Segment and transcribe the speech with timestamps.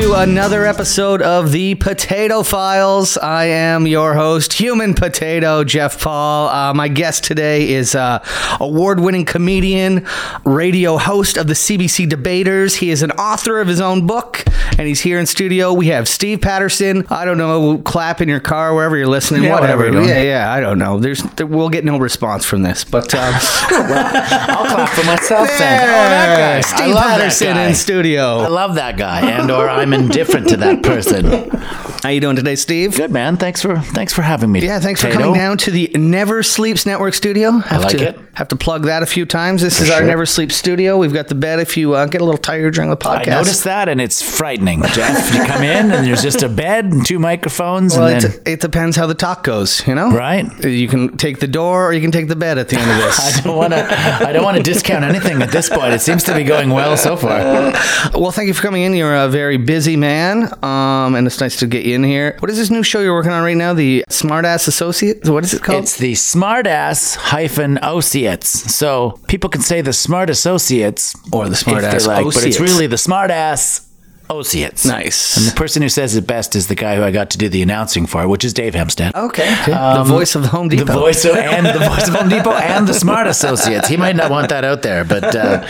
[0.00, 3.18] to another episode of the Potato Files.
[3.18, 6.48] I am your host, Human Potato, Jeff Paul.
[6.48, 8.24] Uh, my guest today is uh,
[8.60, 10.06] award-winning comedian,
[10.44, 12.76] radio host of the CBC Debaters.
[12.76, 14.42] He is an author of his own book,
[14.78, 15.74] and he's here in studio.
[15.74, 17.04] We have Steve Patterson.
[17.10, 19.42] I don't know, clap in your car wherever you're listening.
[19.42, 19.84] Yeah, whatever.
[19.84, 20.52] whatever yeah, yeah.
[20.52, 20.98] I don't know.
[20.98, 23.14] There's there, we'll get no response from this, but.
[23.14, 23.18] Uh,
[23.70, 25.82] I'll clap for myself then.
[25.82, 26.58] Oh, that guy.
[26.58, 27.66] I Steve love that Patterson guy.
[27.66, 28.38] in studio.
[28.38, 31.50] I love that guy, and or I'm indifferent to that person.
[32.02, 32.96] How you doing today, Steve?
[32.96, 33.36] Good man.
[33.36, 34.60] Thanks for thanks for having me.
[34.60, 37.58] Yeah, thanks for coming down to the Never Sleeps Network studio.
[37.58, 38.18] Have like to, it.
[38.34, 39.60] Have to plug that a few times.
[39.60, 40.06] This is our sure.
[40.06, 40.96] Never Sleep studio.
[40.96, 43.28] We've got the bed if you uh, get a little tired during the podcast.
[43.28, 45.34] I noticed that, and it's frightening, Jeff.
[45.34, 48.54] You come in, and there's just a bed and two microphones, Well, and it, then
[48.54, 50.10] it depends how the talk goes, you know?
[50.10, 50.46] right.
[50.64, 52.96] You can take the door or you can take the bed at the end of
[52.96, 53.20] this.
[53.38, 54.26] I don't want to.
[54.26, 55.92] I don't want to discount anything at this point.
[55.92, 57.38] It seems to be going well so far.
[58.14, 58.94] well, thank you for coming in.
[58.94, 62.36] You're a very busy man, um, and it's nice to get you in here.
[62.40, 63.74] What is this new show you're working on right now?
[63.74, 65.26] The Smartass Associate?
[65.28, 65.82] What is it called?
[65.82, 68.74] It's the smartass hyphen associates.
[68.74, 72.60] So people can say the smart associates Or the if they smartass like, but it's
[72.60, 73.89] really the smartass
[74.30, 74.84] associates.
[74.86, 75.36] Nice.
[75.36, 77.48] And the person who says it best is the guy who I got to do
[77.48, 79.14] the announcing for, which is Dave Hempstead.
[79.14, 79.48] okay.
[79.66, 80.82] the voice of the Home Depot.
[80.82, 83.88] Um, The voice of, and the voice of Home Depot and the Smart Associates.
[83.88, 85.66] He might not want that out there, but uh,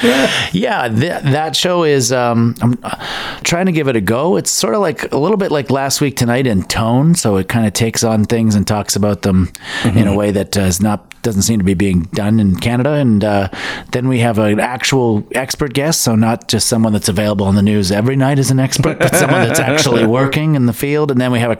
[0.53, 2.13] yeah, th- that show is.
[2.13, 2.97] Um, I'm uh,
[3.43, 4.37] trying to give it a go.
[4.37, 7.49] It's sort of like a little bit like last week tonight in tone, so it
[7.49, 9.53] kind of takes on things and talks about them
[9.85, 12.95] in a way that uh, is not doesn't seem to be being done in Canada.
[12.95, 13.49] And uh,
[13.93, 17.63] then we have an actual expert guest, so not just someone that's available on the
[17.63, 21.11] news every night as an expert, but someone that's actually working in the field.
[21.11, 21.59] And then we have a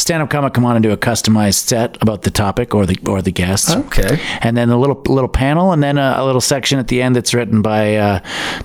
[0.00, 3.22] stand-up comic come on and do a customized set about the topic or the or
[3.22, 3.70] the guest.
[3.70, 4.20] Okay.
[4.40, 7.14] And then a little little panel, and then a, a little section at the end
[7.16, 8.20] that's written by uh,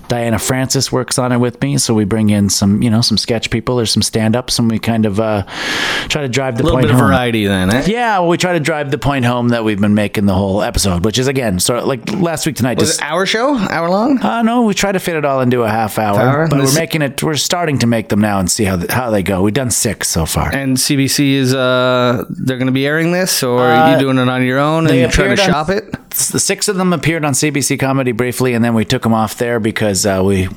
[0.08, 1.78] Diana Francis works on it with me.
[1.78, 4.78] So we bring in some you know some sketch people or some stand-ups, and we
[4.78, 5.44] kind of uh,
[6.08, 7.08] try to drive the a little point bit of home.
[7.08, 7.84] variety then, eh?
[7.86, 10.62] Yeah, well, we try to drive the point home that we've been making the whole
[10.62, 12.78] episode, which is again, sort of like last week tonight.
[12.78, 13.56] Was Just it hour show?
[13.56, 14.20] Hour long?
[14.20, 16.48] uh, no, we try to fit it all into a half hour, Hour?
[16.48, 17.22] but we're making it.
[17.22, 19.42] We're starting to make them now and see how th- how they go.
[19.42, 20.52] We've done six so far.
[20.54, 24.28] And CBC is uh they're going to be airing this, or are you doing it
[24.28, 25.90] on your own and you're trying to on- shop it?
[26.32, 29.36] the six of them appeared on CBC Comedy briefly, and then we took them off
[29.36, 30.48] there because uh, we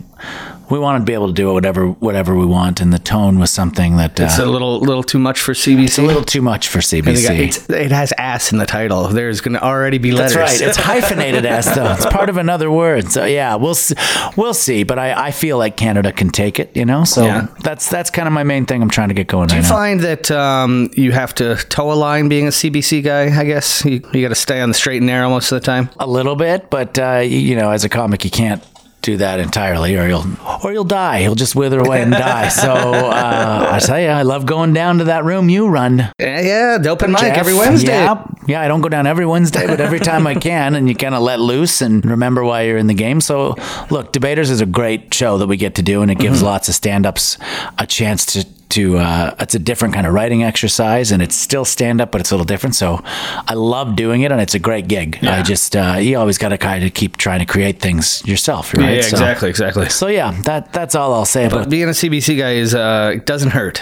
[0.70, 3.52] we wanted to be able to do whatever whatever we want, and the tone was
[3.52, 5.84] something that uh, It's a little little too much for CBC.
[5.86, 7.70] It's a little too much for They got- CBC.
[7.70, 9.08] it has ass in the title.
[9.08, 10.36] There's going to already be letters.
[10.36, 10.68] That's right.
[10.70, 13.12] It's hyphenated ass though it's part of another word.
[13.12, 13.96] So yeah, we'll see,
[14.36, 14.84] we'll see.
[14.84, 16.76] But I, I feel like Canada can take it.
[16.76, 17.48] You know, so Yeah.
[17.64, 18.82] that's that's kind of my main thing.
[18.82, 19.76] I'm trying to get going Do you right now.
[19.76, 23.38] find that um, you have to toe a line being a CBC guy?
[23.40, 25.66] I guess you, you got to stay on the straight and narrow most of the
[25.66, 25.90] time.
[26.00, 28.64] A little bit, but uh, you, you know, as a comic, you can't
[29.02, 30.26] do that entirely, or you'll
[30.64, 31.20] or you'll die.
[31.20, 32.50] You'll just wither away and die.
[32.60, 36.00] So uh, I tell you, I love going down to that room you run.
[36.20, 37.38] Yeah, yeah, the open mic Jeff.
[37.38, 37.94] every Wednesday.
[37.94, 38.62] Yeah, yeah.
[38.62, 41.22] I don't go down every Wednesday, but every time I can, and you kind of
[41.22, 43.22] let loose and remember why you're in the game.
[43.22, 43.56] So,
[43.90, 46.46] look, Debaters is a great show that we get to do, and it gives Mm-hmm.
[46.48, 47.38] lots of stand-ups
[47.78, 48.46] a chance to.
[48.70, 52.22] To uh, it's a different kind of writing exercise, and it's still stand up, but
[52.22, 52.76] it's a little different.
[52.76, 55.18] So, I love doing it, and it's a great gig.
[55.24, 58.74] I just uh, you always got to kind of keep trying to create things yourself,
[58.76, 58.96] right?
[58.98, 59.90] Yeah, So- exactly, exactly.
[59.90, 61.70] So yeah, that that's all I'll say about.
[61.70, 63.82] Being a CBC guy is uh, doesn't hurt.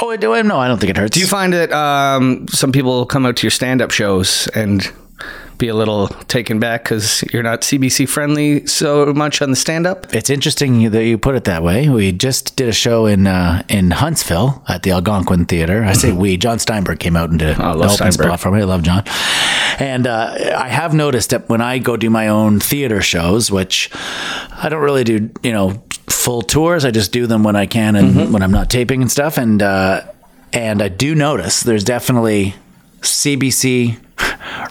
[0.00, 1.14] Oh, do No, I don't think it hurts.
[1.14, 4.90] Do you find that um, some people come out to your stand-up shows and
[5.58, 10.14] be a little taken back because you're not CBC friendly so much on the stand-up?
[10.14, 11.88] It's interesting that you put it that way.
[11.90, 15.84] We just did a show in uh, in Huntsville at the Algonquin Theater.
[15.84, 16.36] I say we.
[16.38, 18.26] John Steinberg came out and did an love Steinberg.
[18.26, 18.60] spot for me.
[18.62, 19.02] I love John.
[19.78, 23.90] And uh, I have noticed that when I go do my own theater shows, which
[23.94, 26.84] I don't really do, you know, full tours.
[26.86, 28.32] I just do them when I can and Mm-hmm.
[28.32, 29.36] when I'm not taping and stuff.
[29.38, 30.02] And uh,
[30.54, 32.54] and I do notice there's definitely
[33.02, 33.98] CBC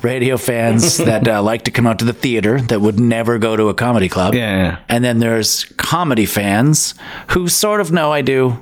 [0.03, 3.55] radio fans that uh, like to come out to the theater that would never go
[3.55, 4.33] to a comedy club.
[4.33, 4.79] Yeah, yeah.
[4.87, 6.93] And then there's comedy fans
[7.29, 8.61] who sort of know I do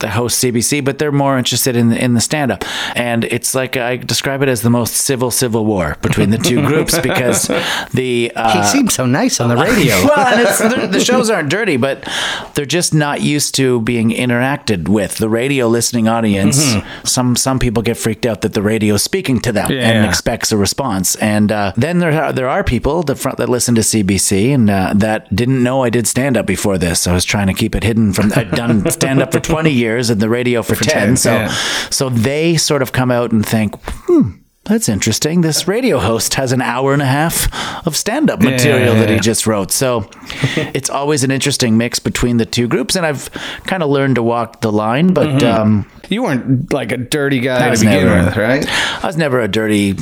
[0.00, 2.64] the host CBC, but they're more interested in the, in the stand up.
[2.96, 6.64] And it's like I describe it as the most civil civil war between the two
[6.66, 7.48] groups because
[7.92, 9.94] the uh, he seems so nice on the radio.
[10.04, 12.08] well, and it's, the, the shows aren't dirty, but
[12.54, 15.18] they're just not used to being interacted with.
[15.18, 16.74] The radio listening audience,
[17.04, 20.52] some some people get freaked out that the radio is speaking to them and expects
[20.52, 21.16] a response.
[21.16, 24.70] And uh, then there are, there are people that front that listen to CBC and
[24.70, 27.06] uh, that didn't know I did stand up before this.
[27.06, 28.32] I was trying to keep it hidden from.
[28.34, 31.48] I'd done stand up for twenty years and the radio for, ten, 10, so yeah.
[31.90, 33.74] so they sort of come out and think.
[34.06, 34.30] Hmm,
[34.64, 35.40] that's interesting.
[35.40, 39.08] This radio host has an hour and a half of stand up material yeah, that
[39.10, 39.70] he just wrote.
[39.70, 40.10] So
[40.74, 42.94] it's always an interesting mix between the two groups.
[42.94, 43.30] And I've
[43.64, 45.60] kind of learned to walk the line, but Mm-hmm.
[45.62, 48.66] um, You weren't like a dirty guy to begin never- with, right?
[49.02, 49.94] I was never a dirty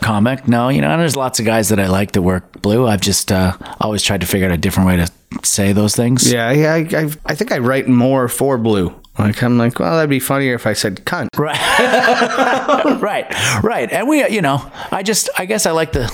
[0.00, 0.48] comic.
[0.48, 2.86] No, you know, and there's lots of guys that I like that work blue.
[2.86, 5.08] I've just uh, always tried to figure out a different way to
[5.46, 6.32] say those things.
[6.32, 6.72] Yeah, yeah.
[6.74, 8.94] I, I, I think I write more for blue.
[9.18, 11.28] Like I'm like, well, that'd be funnier if I said cunt.
[11.36, 11.58] Right.
[13.02, 13.26] right.
[13.62, 13.90] Right.
[13.92, 16.06] And we, you know, I just, I guess I like the,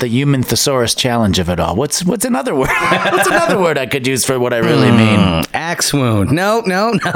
[0.00, 1.76] the human thesaurus challenge of it all.
[1.76, 2.68] What's, what's another word?
[3.10, 5.44] what's another word I could use for what I really mean?
[5.54, 6.32] Axe wound.
[6.32, 7.12] No, no, no.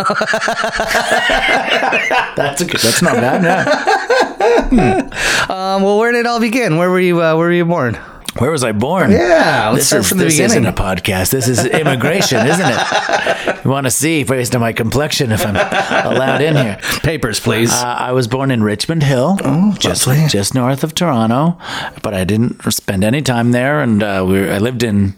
[2.36, 3.42] That's a good, that's not bad.
[4.72, 5.00] Yeah.
[5.48, 6.76] Um, well, where did it all begin?
[6.76, 7.20] Where were you?
[7.20, 7.98] Uh, where were you born?
[8.38, 9.12] Where was I born?
[9.12, 10.64] Yeah, let's this start is, from the this beginning.
[10.64, 11.30] isn't a podcast.
[11.30, 13.64] This is immigration, isn't it?
[13.64, 16.78] You want to see based on my complexion if I'm allowed in here.
[17.02, 17.72] Papers, please.
[17.72, 19.36] Uh, I was born in Richmond Hill,
[19.78, 20.26] just lovely.
[20.26, 21.56] just north of Toronto,
[22.02, 23.80] but I didn't spend any time there.
[23.80, 25.14] And uh, we were, I lived in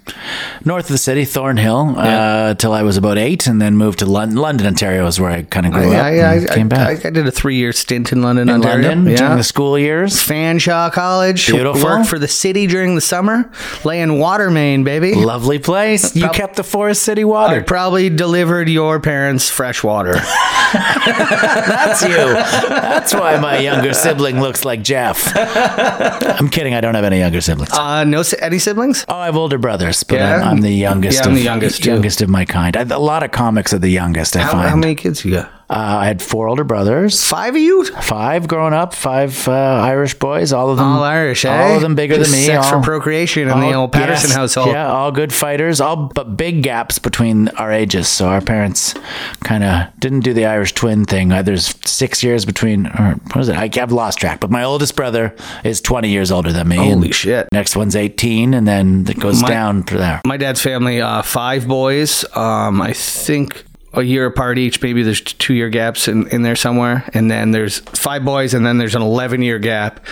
[0.67, 4.07] north of the city, Thornhill, uh, till I was about eight, and then moved to
[4.07, 4.37] London.
[4.37, 6.05] London, Ontario, is where I kind of grew I, up.
[6.05, 8.89] I, I, came back I did a three-year stint in London, in Ontario.
[8.89, 9.17] London yeah.
[9.17, 10.15] during the school years.
[10.17, 11.47] Fanshawe College.
[11.47, 11.83] Beautiful.
[11.83, 13.51] Worked for the city during the summer,
[13.85, 15.15] laying water main, baby.
[15.15, 16.15] Lovely place.
[16.15, 17.57] You Prob- kept the Forest City water.
[17.57, 20.15] I probably delivered your parents fresh water.
[20.75, 22.17] That's you.
[22.17, 25.33] That's why my younger sibling looks like Jeff.
[25.37, 26.75] I'm kidding.
[26.75, 27.73] I don't have any younger siblings.
[27.73, 29.05] Uh, no, si- any siblings?
[29.09, 30.37] Oh, I have older brothers, but Yeah?
[30.37, 31.19] I'm, I'm the youngest.
[31.21, 31.91] Yeah, I'm of, the youngest, too.
[31.91, 32.77] youngest of my kind.
[32.77, 34.37] I, a lot of comics are the youngest.
[34.37, 34.69] I How, find.
[34.71, 35.53] how many kids you got?
[35.69, 37.27] Uh, I had four older brothers.
[37.27, 37.85] Five of you?
[37.87, 41.51] Five growing up, five uh, Irish boys, all of them All Irish, eh?
[41.51, 42.45] all of them bigger than me.
[42.45, 44.69] Sex for all- procreation in the all- old Patterson yes, household.
[44.69, 48.07] Yeah, all good fighters, all but big gaps between our ages.
[48.07, 48.95] So our parents
[49.43, 51.33] kind of didn't do the Irish twin thing.
[51.33, 53.57] Uh, There's six years between, or what is it?
[53.57, 54.39] I, I've lost track.
[54.39, 55.35] But my oldest brother
[55.65, 56.77] is 20 years older than me.
[56.77, 57.49] Holy shit.
[57.51, 60.21] Next one's 18, and then it goes My- down to there.
[60.25, 62.25] My dad's family, uh, five boys.
[62.37, 63.65] Um, I think
[63.97, 64.81] a year apart each.
[64.83, 67.09] Maybe there's two year gaps in, in there somewhere.
[67.15, 70.05] And then there's five boys, and then there's an 11 year gap,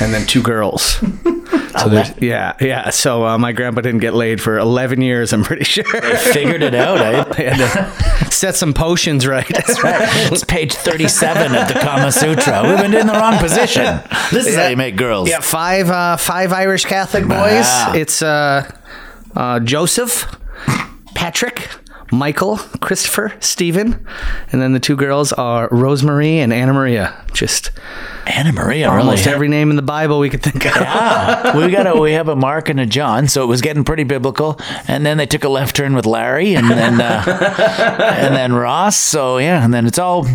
[0.00, 1.02] and then two girls.
[1.78, 2.90] So there's, yeah, yeah.
[2.90, 5.84] So uh, my grandpa didn't get laid for 11 years, I'm pretty sure.
[5.84, 7.24] Figured it out, eh?
[7.36, 7.58] They had
[8.24, 9.46] to set some potions right.
[9.48, 10.00] That's right.
[10.32, 12.64] It's page 37 of the Kama Sutra.
[12.68, 14.00] We've been in the wrong position.
[14.32, 15.28] This is how you make girls.
[15.28, 17.64] Yeah, five uh, five Irish Catholic boys.
[17.64, 17.92] Wow.
[17.94, 18.70] It's uh,
[19.36, 20.26] uh, Joseph,
[21.14, 21.68] Patrick,
[22.12, 24.04] Michael, Christopher, Stephen,
[24.50, 27.24] and then the two girls are Rosemary and Anna Maria.
[27.32, 27.70] Just
[28.26, 29.34] Anna Maria, almost really.
[29.34, 30.72] every name in the Bible we could think of.
[30.76, 33.84] Ah, we got a we have a Mark and a John, so it was getting
[33.84, 34.60] pretty biblical.
[34.86, 37.24] And then they took a left turn with Larry, and then uh,
[38.18, 38.96] and then Ross.
[38.96, 40.26] So yeah, and then it's all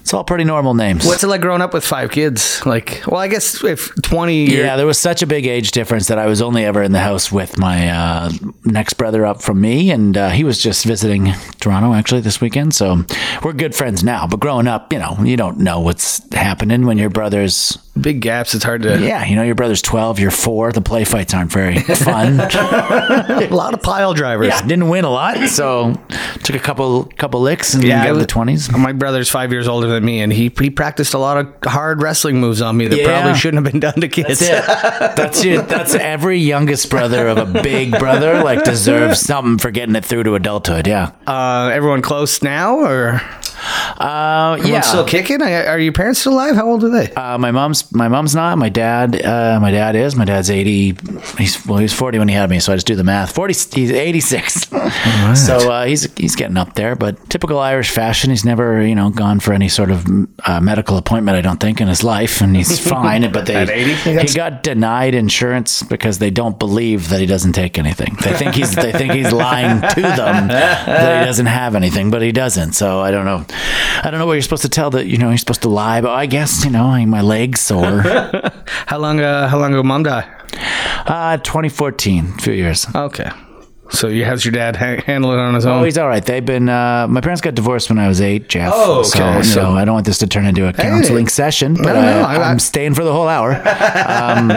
[0.00, 1.06] it's all pretty normal names.
[1.06, 2.64] What's it like growing up with five kids?
[2.66, 4.64] Like, well, I guess if twenty years.
[4.64, 7.00] yeah, there was such a big age difference that I was only ever in the
[7.00, 8.30] house with my uh,
[8.64, 12.74] next brother up from me, and uh, he was just visiting Toronto actually this weekend.
[12.74, 13.04] So
[13.42, 14.26] we're good friends now.
[14.26, 18.54] But growing up, you know, you don't know what's happening when your brother's big gaps,
[18.54, 18.98] it's hard to.
[19.00, 20.72] yeah, you know, your brother's twelve, you're four.
[20.72, 22.40] The play fights aren't very fun.
[22.40, 24.48] A lot of pile drivers.
[24.48, 25.94] Yeah, didn't win a lot, so
[26.42, 28.70] took a couple couple licks and Yeah, got I the twenties.
[28.72, 32.02] My brother's five years older than me, and he he practiced a lot of hard
[32.02, 33.06] wrestling moves on me that Yeah.
[33.20, 34.40] probably shouldn't have been done to kids.
[34.40, 35.16] That's it.
[35.16, 35.68] That's it.
[35.68, 40.24] That's every youngest brother of a big brother like deserves something for getting it through
[40.24, 40.86] to adulthood.
[40.86, 41.12] Yeah.
[41.26, 43.20] Uh, everyone close now, or
[43.98, 44.80] Uh, everyone yeah.
[44.80, 45.42] still kicking?
[45.42, 46.54] Are are your parents still alive?
[46.56, 47.12] How old are they?
[47.12, 48.56] Uh, my mom's my mom's not.
[48.58, 50.14] My dad uh, my dad is.
[50.16, 50.96] My dad's eighty.
[51.38, 53.34] He's well, he was forty when he had me, so I just do the math.
[53.34, 53.52] Forty.
[53.54, 54.66] He's eighty six.
[55.34, 56.96] So uh, he's he's getting up there.
[56.96, 58.30] But typical Irish fashion.
[58.30, 60.04] He's never you know gone for any sort of
[60.44, 61.36] uh, medical appointment.
[61.36, 63.30] I don't think in his life, and he's fine.
[63.30, 64.26] But they At 80?
[64.26, 68.16] he got denied insurance because they don't believe that he doesn't take anything.
[68.22, 72.22] They think he's they think he's lying to them that he doesn't have anything, but
[72.22, 72.72] he doesn't.
[72.72, 73.44] So I don't know.
[74.02, 76.00] I don't know what you're supposed to tell that you know you're supposed to lie,
[76.00, 78.02] but I guess you know my legs sore.
[78.86, 79.20] How long?
[79.20, 80.26] Uh, how long ago mom died?
[81.06, 82.86] Uh, 2014, a few years.
[82.94, 83.30] Okay,
[83.90, 85.84] so you how's your dad ha- handle it on his Oh, own?
[85.84, 86.24] he's all right.
[86.24, 86.68] They've been.
[86.68, 88.72] Uh, my parents got divorced when I was eight, Jeff.
[88.74, 89.42] Oh, okay.
[89.42, 92.02] So, So- I don't want this to turn into a counseling session, but no, I,
[92.02, 93.52] no, I- I- I'm staying for the whole hour.
[94.10, 94.50] Um,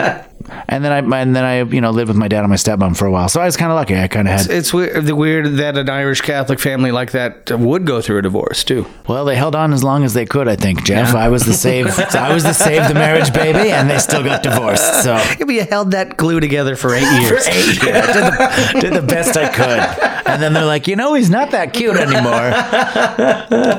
[0.68, 2.98] and then I and then I you know lived with my dad and my stepmom
[2.98, 3.30] for a while.
[3.30, 3.96] So I was kind of lucky.
[3.98, 4.50] I kind of had.
[4.50, 8.22] it's weird, the weird that an Irish Catholic family like that would go through a
[8.22, 8.86] divorce too.
[9.08, 10.48] Well, they held on as long as they could.
[10.48, 11.16] I think, Jeff.
[11.16, 11.88] I was the save.
[12.16, 15.04] I was the save the marriage baby, and they still got divorced.
[15.04, 15.14] So.
[15.16, 17.48] Yeah, you held that glue together for eight years.
[17.48, 20.88] For eight years, I did the, did the best I could, and then they're like,
[20.88, 22.54] you know, he's not that cute anymore.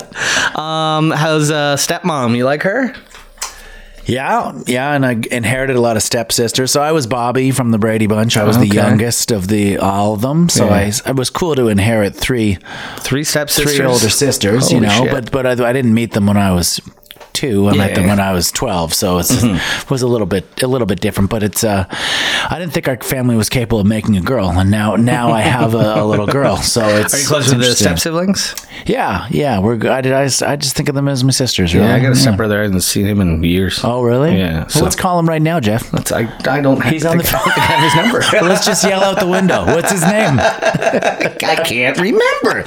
[0.55, 2.37] Um, how's uh, stepmom?
[2.37, 2.95] You like her?
[4.07, 6.71] Yeah, yeah, and I inherited a lot of stepsisters.
[6.71, 8.37] So I was Bobby from the Brady Bunch.
[8.37, 10.49] I was the youngest of the all of them.
[10.49, 10.91] So Yeah.
[11.07, 12.59] I, it was cool to inherit three
[12.99, 13.77] Three stepsisters.
[13.77, 14.89] three older sisters, you know.
[14.91, 15.11] shit.
[15.11, 16.81] But but I, I didn't meet them when I was
[17.35, 17.69] two.
[17.69, 18.11] I met them Yeah.
[18.11, 19.45] when I was twelve, so it's
[19.91, 21.29] was a little bit a little bit different.
[21.31, 24.71] But it's uh, I didn't think our family was capable of making a girl, and
[24.71, 26.57] now now I have a, a little girl.
[26.57, 28.55] So it's Are you close to the step siblings?
[28.87, 29.75] Yeah, yeah, we're.
[29.91, 31.75] I, did- I, just- I just think of them as my sisters.
[31.75, 31.87] Really.
[31.87, 32.61] Yeah, I got a stepbrother.
[32.61, 33.81] I haven't seen him in years.
[33.85, 34.37] Oh, really?
[34.39, 35.91] Yeah, Well, so- let's call him right now, Jeff.
[35.91, 38.19] That's, I, I don't He's on the I have his number.
[38.47, 39.65] Let's just yell out the window.
[39.67, 40.39] What's his name?
[40.41, 42.63] I can't remember.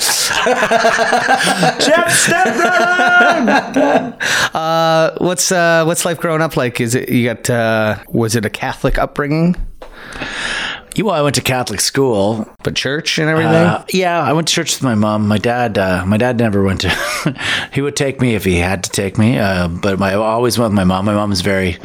[1.79, 4.17] Jeff Stepbrother.
[4.57, 6.81] Uh, what's uh, what's life growing up like?
[6.81, 7.49] Is it you got?
[7.49, 9.55] Uh, was it a Catholic upbringing,
[11.03, 12.47] well, I went to Catholic school.
[12.63, 13.53] but church and everything?
[13.53, 15.27] Uh, yeah, I went to church with my mom.
[15.27, 17.39] My dad, uh, my dad never went to.
[17.73, 20.57] he would take me if he had to take me, uh, but my, I always
[20.57, 21.05] went with my mom.
[21.05, 21.77] My mom is very,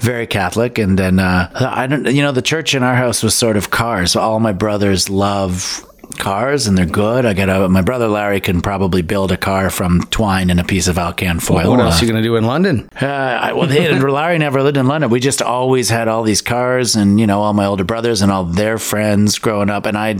[0.00, 2.06] very Catholic, and then uh, I don't.
[2.06, 4.12] You know, the church in our house was sort of cars.
[4.12, 7.24] So all my brothers love cars and they're good.
[7.26, 10.64] I got a my brother Larry can probably build a car from twine and a
[10.64, 11.70] piece of Alcan foil.
[11.70, 12.88] what else Uh, are you gonna do in London?
[13.00, 15.10] uh, I- well, they, Larry never lived in London.
[15.10, 18.32] We just always had all these cars, and you know, all my older brothers and
[18.32, 20.16] all their friends growing up, and I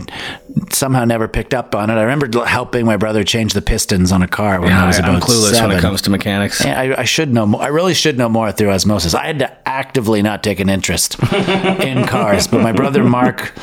[0.71, 1.93] somehow never picked up on it.
[1.93, 5.15] I remember helping my brother change the pistons on a car when I was about
[5.15, 5.69] I'm clueless seven.
[5.69, 6.63] when it comes to mechanics.
[6.63, 7.45] Yeah, I, I should know.
[7.45, 7.61] More.
[7.61, 9.13] I really should know more through osmosis.
[9.13, 13.53] I had to actively not take an interest in cars, but my brother Mark,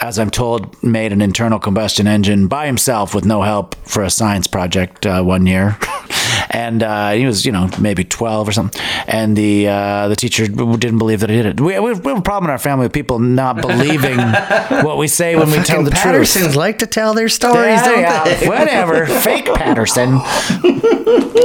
[0.00, 4.10] as I'm told, made an internal combustion engine by himself with no help for a
[4.10, 5.78] science project uh, one year,
[6.50, 8.80] and uh, he was, you know, maybe 12 or something.
[9.06, 11.60] And the uh, the teacher didn't believe that he did it.
[11.60, 14.18] We, we have a problem in our family with people not believing
[14.84, 16.02] what we say when we tell the truth.
[16.02, 18.42] Pattersons like to tell their stories, Yeah, they?
[18.42, 19.06] yeah, Whatever.
[19.06, 20.20] Fake Patterson.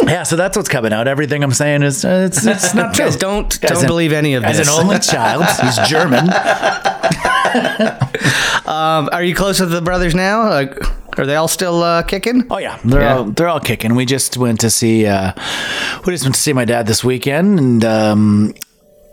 [0.07, 1.07] yeah, so that's what's coming out.
[1.07, 3.05] Everything I'm saying is uh, it's it's not true.
[3.05, 4.67] Guys, don't don't an- believe any of As this.
[4.67, 6.27] an only child, he's German.
[8.65, 10.49] um, are you close with the brothers now?
[10.49, 10.77] Like,
[11.19, 12.45] are they all still uh, kicking?
[12.49, 13.15] Oh yeah, they're Yeah.
[13.17, 13.95] all they're all kicking.
[13.95, 15.33] We just went to see uh,
[16.05, 18.53] we just went to see my dad this weekend, and um,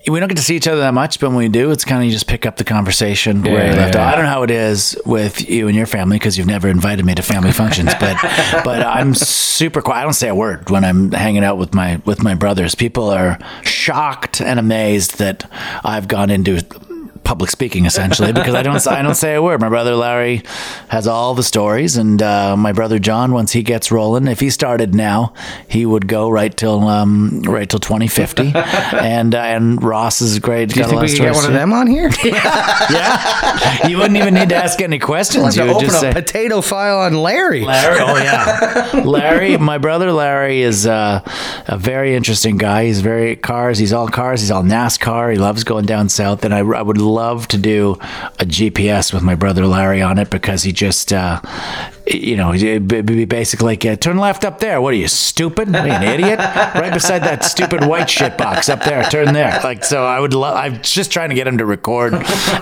[0.09, 2.00] we don't get to see each other that much, but when we do, it's kind
[2.00, 4.05] of you just pick up the conversation where you Yeah, left yeah.
[4.07, 4.12] off.
[4.12, 7.05] I don't know how it is with you and your family because you've never invited
[7.05, 8.16] me to family functions, but
[8.64, 10.00] but I'm super quiet.
[10.00, 12.76] I don't say a word when I'm hanging out with my with my brothers.
[12.76, 15.50] People are shocked and amazed that
[15.85, 16.62] I've gone into
[17.26, 19.61] public speaking essentially because I don't I don't say a word.
[19.61, 20.42] My brother Larry
[20.88, 24.49] has all the stories, and uh, my brother John, once he gets rolling, if he
[24.49, 25.35] started now,
[25.66, 28.52] he would go right till um, right till 2050.
[28.54, 30.68] and uh, and Ross is great.
[30.71, 32.11] Do you think we could get one of them on here?
[32.88, 35.56] Yeah, you wouldn't even need to ask any questions.
[35.56, 36.12] You would open just a say.
[36.12, 37.62] potato file on Larry.
[37.64, 39.56] Larry, oh yeah, Larry.
[39.56, 41.21] My brother Larry is uh,
[41.66, 42.85] a very interesting guy.
[42.87, 43.78] He's very cars.
[43.78, 44.40] He's all cars.
[44.40, 45.33] He's all NASCAR.
[45.33, 47.94] He loves going down south, and I, I would love to do
[48.38, 51.40] a GPS with my brother Larry on it because he just, uh,
[52.06, 54.80] you know, basically like uh, turn left up there.
[54.80, 55.75] What are you stupid?
[55.75, 56.38] Are you an idiot?
[56.38, 59.02] Right beside that stupid white shit box up there.
[59.04, 59.58] Turn there.
[59.64, 60.56] Like so, I would love.
[60.56, 62.12] I'm just trying to get him to record,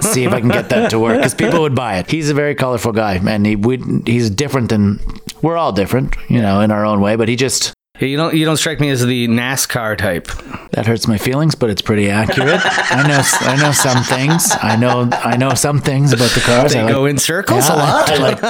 [0.01, 2.11] see if I can get that to work because people would buy it.
[2.11, 5.01] He's a very colorful guy, and he we he's different than
[5.43, 7.17] we're all different, you know, in our own way.
[7.17, 10.27] But he just you don't you don't strike me as the NASCAR type.
[10.73, 12.61] that hurts my feelings, but it's pretty accurate.
[12.65, 14.51] I know I know some things.
[14.61, 16.73] I know I know some things about the cars.
[16.73, 18.11] They I like- go in circles Yeah, a lot.
[18.11, 18.43] I like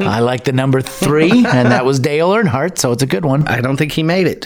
[0.00, 3.46] I like the number three, and that was Dale Earnhardt, so it's a good one.
[3.46, 4.40] I don't think he made it.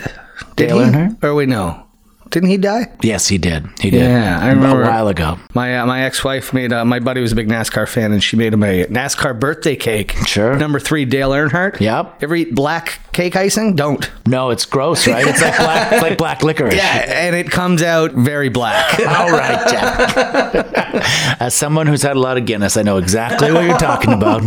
[0.57, 0.85] Did Dale he?
[0.91, 1.25] Earnhardt?
[1.25, 1.87] Or wait, no.
[2.33, 2.91] Didn't he die?
[3.03, 3.67] Yes, he did.
[3.79, 4.01] He did.
[4.01, 4.83] Yeah, I remember.
[4.83, 5.39] a while ago.
[5.55, 8.25] My uh, my ex wife made uh, my buddy was a big NASCAR fan, and
[8.25, 10.13] she made him a NASCAR birthday cake.
[10.27, 10.57] Sure.
[10.57, 11.79] Number three, Dale Earnhardt.
[11.79, 12.23] Yep.
[12.23, 13.77] Ever eat black cake icing?
[13.77, 14.11] Don't.
[14.27, 15.27] No, it's gross, right?
[15.27, 16.75] It's like black, it's like black licorice.
[16.83, 18.99] Yeah, and it comes out very black.
[19.07, 21.37] All right, Jeff.
[21.41, 24.43] As someone who's had a lot of Guinness, I know exactly what you're talking about.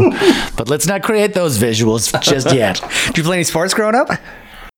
[0.58, 2.82] But let's not create those visuals just yet.
[3.08, 4.10] Did you play any sports growing up?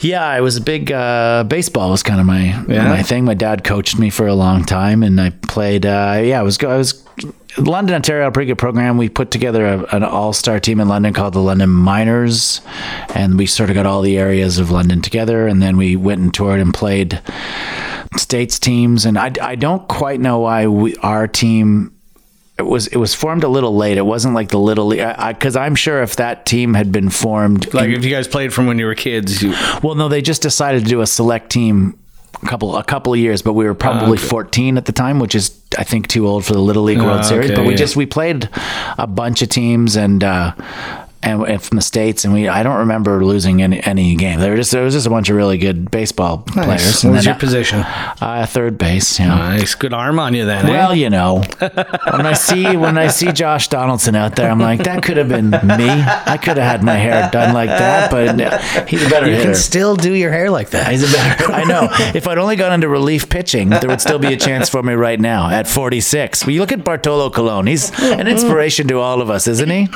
[0.02, 2.88] Yeah, I was a big uh, baseball was kind of my Yeah?
[2.88, 3.26] my thing.
[3.26, 5.88] My dad coached me for a long time, and I played.
[5.88, 7.04] Uh, yeah, I was I was
[7.58, 8.98] London, Ontario, a pretty good program.
[9.00, 12.62] We put together a, an all star team in London called the London Miners,
[13.16, 16.22] and we sort of got all the areas of London together, and then we went
[16.22, 17.20] and toured and played
[18.18, 19.04] states teams.
[19.04, 21.97] And I, I don't quite know why we, our team
[22.58, 23.98] it was it was formed a little late.
[23.98, 27.74] It wasn't like the little league because I'm sure if that team had been formed
[27.74, 30.42] Like if you guys played from when you were kids, you, well, no, they just
[30.42, 31.98] decided to do a select team
[32.42, 35.36] a couple a couple of years, but we were probably 14 at the time, which
[35.36, 37.52] is I think too old for the Little League World Ah, Series.
[37.52, 37.78] okay, But we yeah.
[37.78, 38.50] just we played
[38.98, 40.54] a bunch of teams and uh,
[41.24, 44.40] and, and from the states, and we I don't remember losing any any game.
[44.40, 46.68] There were just there was just a bunch of really good baseball players.
[46.68, 47.04] Nice.
[47.04, 47.80] And What was your position?
[47.80, 49.20] Uh, third base.
[49.20, 49.36] You know.
[49.36, 50.66] Nice, good arm on you then.
[50.66, 50.70] eh?
[50.70, 54.84] Well, you know, when I see when I see Josh Donaldson out there, I'm like,
[54.84, 55.90] that could have been me.
[55.90, 59.46] I could have had my hair done like that, but he's a better you hitter.
[59.46, 60.92] can still do your hair like that.
[60.92, 61.52] He's a better.
[61.52, 61.88] I know.
[62.14, 64.94] If I'd only gone into relief pitching, there would still be a chance for me
[64.94, 66.46] right now at 46.
[66.46, 67.68] Well, you look at Bartolo Colon.
[67.68, 69.88] He's an inspiration to all of us, isn't he?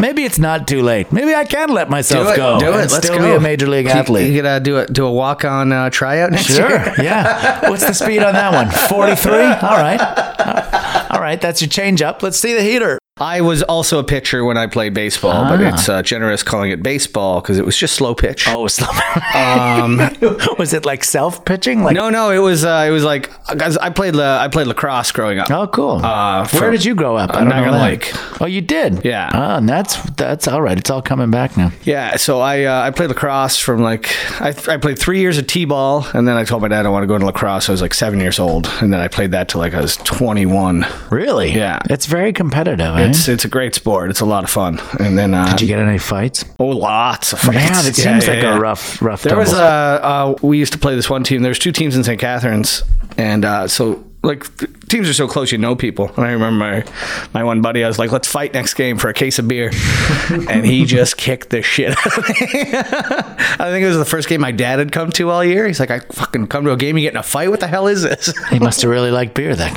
[0.00, 1.12] Maybe it's not too late.
[1.12, 2.58] Maybe I can let myself do it, go.
[2.58, 2.70] do it.
[2.76, 3.30] Let's still go.
[3.30, 4.32] be a major league athlete.
[4.32, 6.68] You, gotta do a do a walk on uh, tryout next Sure.
[6.68, 6.94] year.
[7.02, 7.68] Yeah.
[7.70, 8.70] What's the speed on that one?
[8.88, 9.32] 43?
[9.68, 11.10] All right.
[11.10, 11.40] All right.
[11.40, 12.22] That's your change up.
[12.22, 12.98] Let's see the heater.
[13.20, 16.82] I was also a pitcher when I played baseball, but it's uh, generous calling it
[16.82, 18.46] baseball because it was just slow pitch.
[18.48, 18.88] Oh, slow.
[19.34, 19.98] Um,
[20.58, 21.82] was it like self pitching?
[21.84, 25.12] Like, No, no, it was uh, it was like I played la- I played lacrosse
[25.12, 25.48] growing up.
[25.50, 26.00] Oh, cool.
[26.04, 27.30] Uh, Where did you grow up?
[27.30, 27.78] uh, I don't know.
[27.80, 28.10] Lake.
[28.40, 29.04] Oh, you did.
[29.04, 29.30] Yeah.
[29.32, 30.76] Oh, and that's that's all right.
[30.76, 31.70] It's all coming back now.
[31.84, 34.08] Yeah, so I uh, I played lacrosse from like
[34.40, 37.04] I, I played three years of t-ball, and then I told my dad I want
[37.04, 37.68] to go into lacrosse.
[37.68, 39.96] I was like seven years old, and then I played that till like I was
[39.98, 40.84] 21.
[41.10, 41.52] Really?
[41.52, 41.78] Yeah.
[41.90, 42.96] It's very competitive.
[43.10, 44.10] It's it's a great sport.
[44.10, 44.80] It's a lot of fun.
[44.98, 46.44] And then uh, Did you get any fights?
[46.58, 47.56] oh, lots of fights.
[47.56, 49.22] Yeah, it seems like a rough, rough.
[49.22, 51.42] There was a uh, we used to play this one team.
[51.42, 52.20] There's two teams in St.
[52.20, 52.82] Catharines,
[53.16, 54.46] and uh, so like
[54.88, 56.08] teams are so close, you know people.
[56.16, 56.84] And I remember my
[57.32, 57.84] my one buddy.
[57.84, 59.70] I was like, "Let's fight next game for a case of beer,"
[60.30, 62.34] and he just kicked the shit out of me.
[62.38, 65.66] I think it was the first game my dad had come to all year.
[65.66, 67.50] He's like, "I fucking come to a game, you get in a fight.
[67.50, 69.74] What the hell is this?" He must have really liked beer then.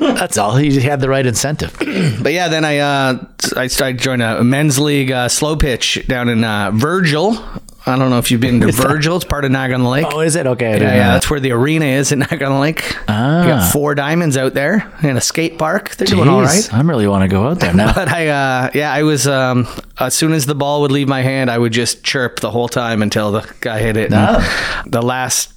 [0.00, 0.56] That's all.
[0.56, 1.76] He had the right incentive.
[2.24, 3.24] But yeah, then I uh,
[3.56, 7.36] I started joined a men's league uh, slow pitch down in uh, Virgil.
[7.86, 9.16] I don't know if you've been to Virgil.
[9.16, 10.06] It's part of Niagara Lake.
[10.10, 10.80] Oh, is it okay?
[10.80, 12.82] Yeah, yeah, that's where the arena is in Niagara Lake.
[13.08, 13.42] Ah.
[13.42, 15.90] You got four diamonds out there and a skate park.
[15.96, 16.74] They're doing all Jeez, right.
[16.74, 17.92] I really want to go out there now.
[17.94, 19.26] But I, uh, yeah, I was.
[19.26, 19.66] Um,
[19.98, 22.68] as soon as the ball would leave my hand, I would just chirp the whole
[22.68, 24.12] time until the guy hit it.
[24.12, 24.44] And
[24.90, 25.52] The last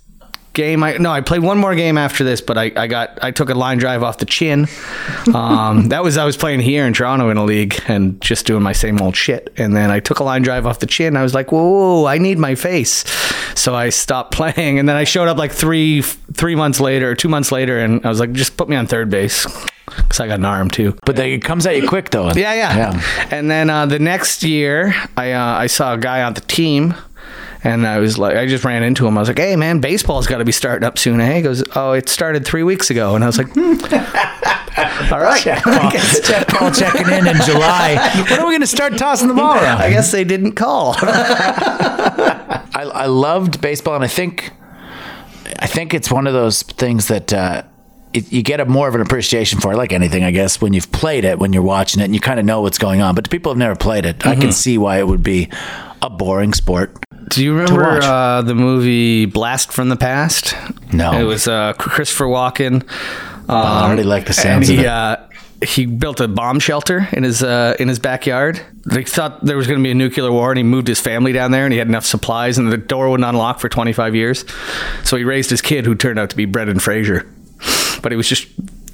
[0.58, 3.32] game, I no, I played one more game after this, but I, I got, I
[3.32, 4.68] took a line drive off the chin.
[5.34, 8.64] Um, that was I was playing here in Toronto in a league and just doing
[8.64, 9.54] my same old shit.
[9.56, 11.16] And then I took a line drive off the chin.
[11.16, 13.06] I was like, whoa, I need my face.
[13.56, 17.16] So I stopped playing, and then I showed up like three three months later, or
[17.16, 19.46] two months later, and I was like, just put me on third base
[19.86, 20.98] because I got an arm too.
[21.06, 22.32] But they, it comes at you quick though.
[22.32, 23.28] Yeah, yeah.
[23.32, 26.94] And then uh, the next year, I uh, I saw a guy on the team,
[27.68, 29.18] and I was like, I just ran into him.
[29.18, 31.20] I was like, Hey, man, baseball's got to be starting up soon.
[31.22, 31.36] Eh?
[31.36, 33.74] He goes, Oh, it started three weeks ago, and I was like, hmm.
[35.14, 35.42] All right.
[35.42, 37.96] Jeff Paul, Jeff Paul checking in in July.
[38.30, 39.82] When are we going to start tossing the ball around?
[39.82, 40.96] I guess they didn't call.
[41.00, 42.62] I,
[42.94, 44.52] I loved baseball, and I think
[45.60, 47.64] I think it's one of those things that uh,
[48.14, 50.74] it, you get a more of an appreciation for, it, like anything, I guess, when
[50.74, 53.16] you've played it, when you're watching it, and you kind of know what's going on.
[53.16, 54.42] But to people who've never played it, I Mm-hmm.
[54.42, 55.50] can see why it would be
[56.02, 56.96] a boring sport.
[57.30, 60.56] Do you remember uh, the movie Blast from the Past?
[60.94, 61.12] No.
[61.20, 62.84] It was uh, Christopher Walken.
[63.50, 64.90] Um, I already like the sounds and of he, it.
[64.90, 65.18] Uh,
[65.66, 68.62] he built a bomb shelter in his uh, in his backyard.
[68.86, 71.34] They thought there was going to be a nuclear war, and he moved his family
[71.34, 74.46] down there, and he had enough supplies, and the door wouldn't unlock for 25 years.
[75.04, 77.28] So he raised his kid, who turned out to be Brendan Fraser.
[78.04, 78.48] But it was just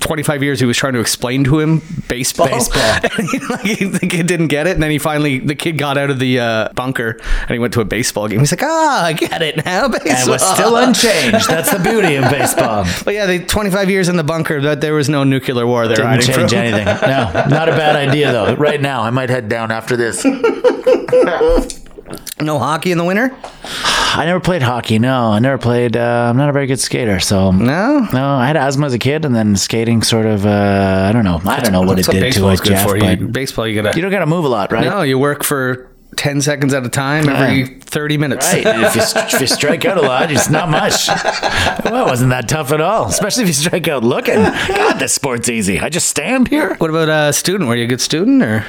[0.04, 2.48] 25 years he was trying to explain to him baseball.
[2.48, 2.82] Baseball.
[3.04, 5.78] and he, like, he- the kid didn't get it, and then he finally the kid
[5.78, 8.40] got out of the uh, bunker and he went to a baseball game.
[8.40, 9.88] He's like, ah, I get it now.
[9.88, 10.14] Baseball.
[10.24, 11.50] And was still unchanged.
[11.50, 12.86] That's the beauty of baseball.
[13.06, 15.98] But yeah, they 25 years in the bunker, but there was no nuclear war there.
[15.98, 16.60] Didn't change from.
[16.60, 16.86] anything.
[16.86, 18.56] No, not a bad idea though.
[18.56, 20.24] Right now, I might head down after this.
[22.44, 23.36] No hockey in the winter.
[24.16, 25.00] I never played hockey.
[25.00, 25.98] No, I never played.
[25.98, 28.08] Uh, I'm not a very good skater, so No.
[28.14, 30.46] No, I had asthma as a kid, and then skating sort of.
[30.46, 31.42] Uh, I don't know.
[31.46, 32.84] I don't know what That's it did to baseball's it, Jeff.
[32.88, 33.00] for.
[33.00, 33.96] But You, baseball, you gotta.
[33.98, 34.84] you don't got to move a lot, right?
[34.86, 38.52] no, you work for 10 seconds at a time every 30 minutes.
[38.52, 38.64] Right.
[38.66, 39.02] If you
[39.36, 41.08] if you strike out a lot, it's not much.
[41.86, 43.08] Well, it wasn't that tough at all.
[43.08, 44.36] Especially if you strike out looking.
[44.36, 45.80] God, this sport's easy.
[45.80, 46.76] I just stand here.
[46.76, 47.70] What about a student?
[47.70, 48.66] Were you a good student or?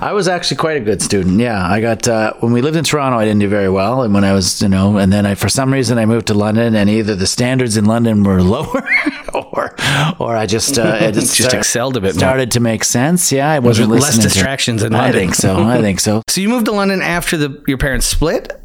[0.00, 1.40] I was actually quite a good student.
[1.40, 4.12] Yeah, I got uh, when we lived in Toronto, I didn't do very well, and
[4.14, 6.74] when I was, you know, and then I for some reason I moved to London,
[6.74, 8.86] and either the standards in London were lower,
[9.34, 9.74] or
[10.18, 12.18] or I just uh, it just, Just excelled a bit more.
[12.20, 13.32] Started to make sense.
[13.32, 15.20] Yeah, I wasn't Less listening to- distractions in I London.
[15.20, 15.56] think so.
[15.62, 16.22] I think so.
[16.28, 18.57] So you moved to London after the your parents split?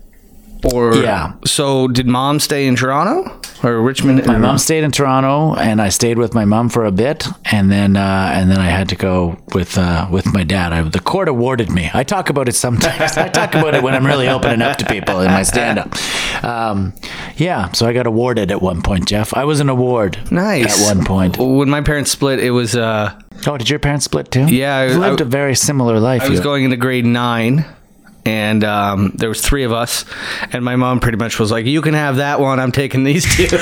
[0.63, 1.33] Or Yeah.
[1.45, 4.25] So did mom stay in Toronto or Richmond?
[4.25, 7.71] My mom stayed in Toronto, and I stayed with my mom for a bit, and
[7.71, 10.71] then uh, and then I had to go with uh, with my dad.
[10.73, 11.89] I, the court awarded me.
[11.93, 13.17] I talk about it sometimes.
[13.17, 15.93] I talk about it when I'm really opening up to people in my stand up.
[16.43, 16.93] Um,
[17.37, 19.33] Yeah, so I got awarded at one point, Jeff.
[19.33, 20.17] I was an award.
[20.31, 20.87] Nice.
[20.87, 21.37] At one point.
[21.37, 24.45] When my parents split, it was uh, Oh, did your parents split too?
[24.45, 26.21] Yeah, I- you lived I- a very similar life.
[26.21, 27.65] I was You- going into grade nine,
[28.25, 30.05] and um, there was three of us,
[30.51, 32.59] and my mom pretty much was like, "You can have that one.
[32.59, 33.47] I'm taking these two.
[33.47, 33.55] See?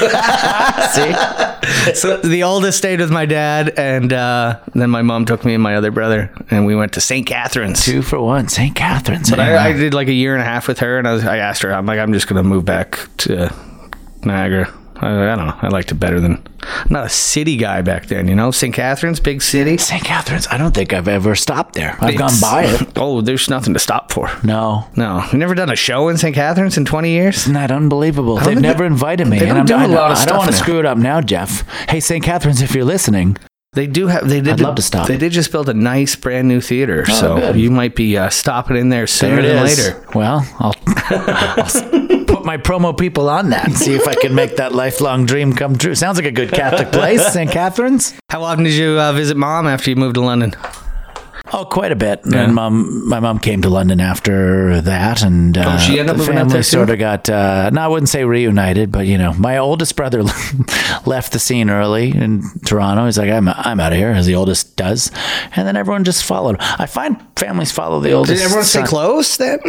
[1.94, 5.64] so the oldest stayed with my dad, and uh, then my mom took me and
[5.64, 7.26] my other brother, and we went to St.
[7.26, 7.84] Catharines.
[7.84, 8.76] Two for one, St.
[8.76, 9.30] Catharines.
[9.30, 9.40] But?
[9.40, 11.38] I, I did like a year and a half with her, and I, was, I
[11.38, 13.54] asked her, I'm like, I'm just gonna move back to
[14.24, 14.72] Niagara.
[15.02, 15.58] I, I don't know.
[15.62, 16.42] I liked it better than.
[16.64, 18.52] I'm not a city guy back then, you know.
[18.52, 18.74] St.
[18.74, 19.78] Catharines, big city.
[19.78, 20.04] St.
[20.04, 20.48] Catharines.
[20.48, 21.98] I don't think I've ever stopped there.
[22.00, 22.88] I've gone It's- by it.
[22.98, 24.30] Oh, there's nothing to stop for.
[24.44, 24.88] No.
[24.96, 26.36] No, you never done a show in St.
[26.36, 27.38] Catharines in 20 years.
[27.38, 28.36] Isn't that unbelievable?
[28.36, 29.40] They've think never they- invited me.
[29.40, 30.62] they and don't I'm do a lot of I don't want to now.
[30.62, 31.68] screw it up now, Jeff.
[31.90, 32.24] Hey, St.
[32.24, 33.38] Catharines, if you're listening,
[33.74, 34.28] They do have.
[34.30, 34.54] They did.
[34.54, 35.08] I'd love to stop.
[35.08, 37.56] They did just build a nice brand new theater, so good.
[37.56, 40.06] you might be uh, stopping in there sooner than later.
[40.14, 44.56] Well, I'll, I'll put my promo people on that and see if I can make
[44.58, 45.94] that lifelong dream come true.
[45.94, 47.52] Sounds like a good Catholic place, St.
[47.52, 48.16] Catharines.
[48.30, 50.54] How often did you uh, visit mom after you moved to London?
[51.54, 52.26] Oh, quite a bit.
[52.26, 56.18] And mom, my mom came to London after that, and uh, Oh, she ended up
[56.18, 57.30] the out family there sort of got.
[57.30, 60.24] Uh, no, I wouldn't say reunited, but you know, my oldest brother
[61.06, 63.06] left the scene early in Toronto.
[63.06, 65.12] He's like, "I'm I'm out of here," as the oldest does,
[65.56, 66.56] and then everyone just followed.
[66.60, 68.38] I find families follow the oldest.
[68.38, 68.88] Did everyone stay son.
[68.88, 69.60] close then?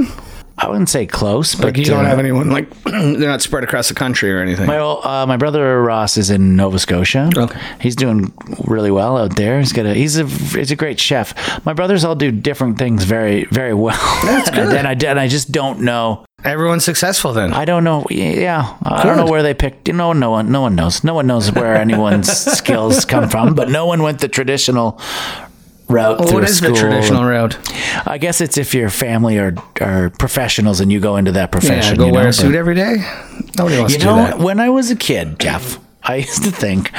[0.59, 3.65] I wouldn't say close, but Like you don't uh, have anyone like they're not spread
[3.65, 4.67] across the country or anything.
[4.67, 7.31] My ol- uh, my brother Ross is in Nova Scotia.
[7.37, 7.59] Okay.
[7.81, 8.33] he's doing
[8.65, 9.59] really well out there.
[9.59, 11.35] He's got a he's a he's a great chef.
[11.65, 13.99] My brothers all do different things very very well.
[14.25, 14.75] That's good.
[14.75, 16.25] and I and I just don't know.
[16.45, 17.53] Everyone's successful then.
[17.53, 18.05] I don't know.
[18.11, 19.87] Yeah, I don't know where they picked.
[19.89, 21.03] You know, no one no one knows.
[21.05, 23.55] No one knows where anyone's skills come from.
[23.55, 25.01] But no one went the traditional
[25.89, 26.73] route Well, what a school.
[26.75, 27.59] the traditional route?
[28.07, 31.47] I guess it's if your family are are professionals and you go into that Yeah,
[31.47, 31.97] profession.
[31.99, 32.97] go you wear know, a suit every day.
[33.59, 34.39] Nobody wants you to do know, that.
[34.39, 36.91] when I was a kid, Jeff, I used to think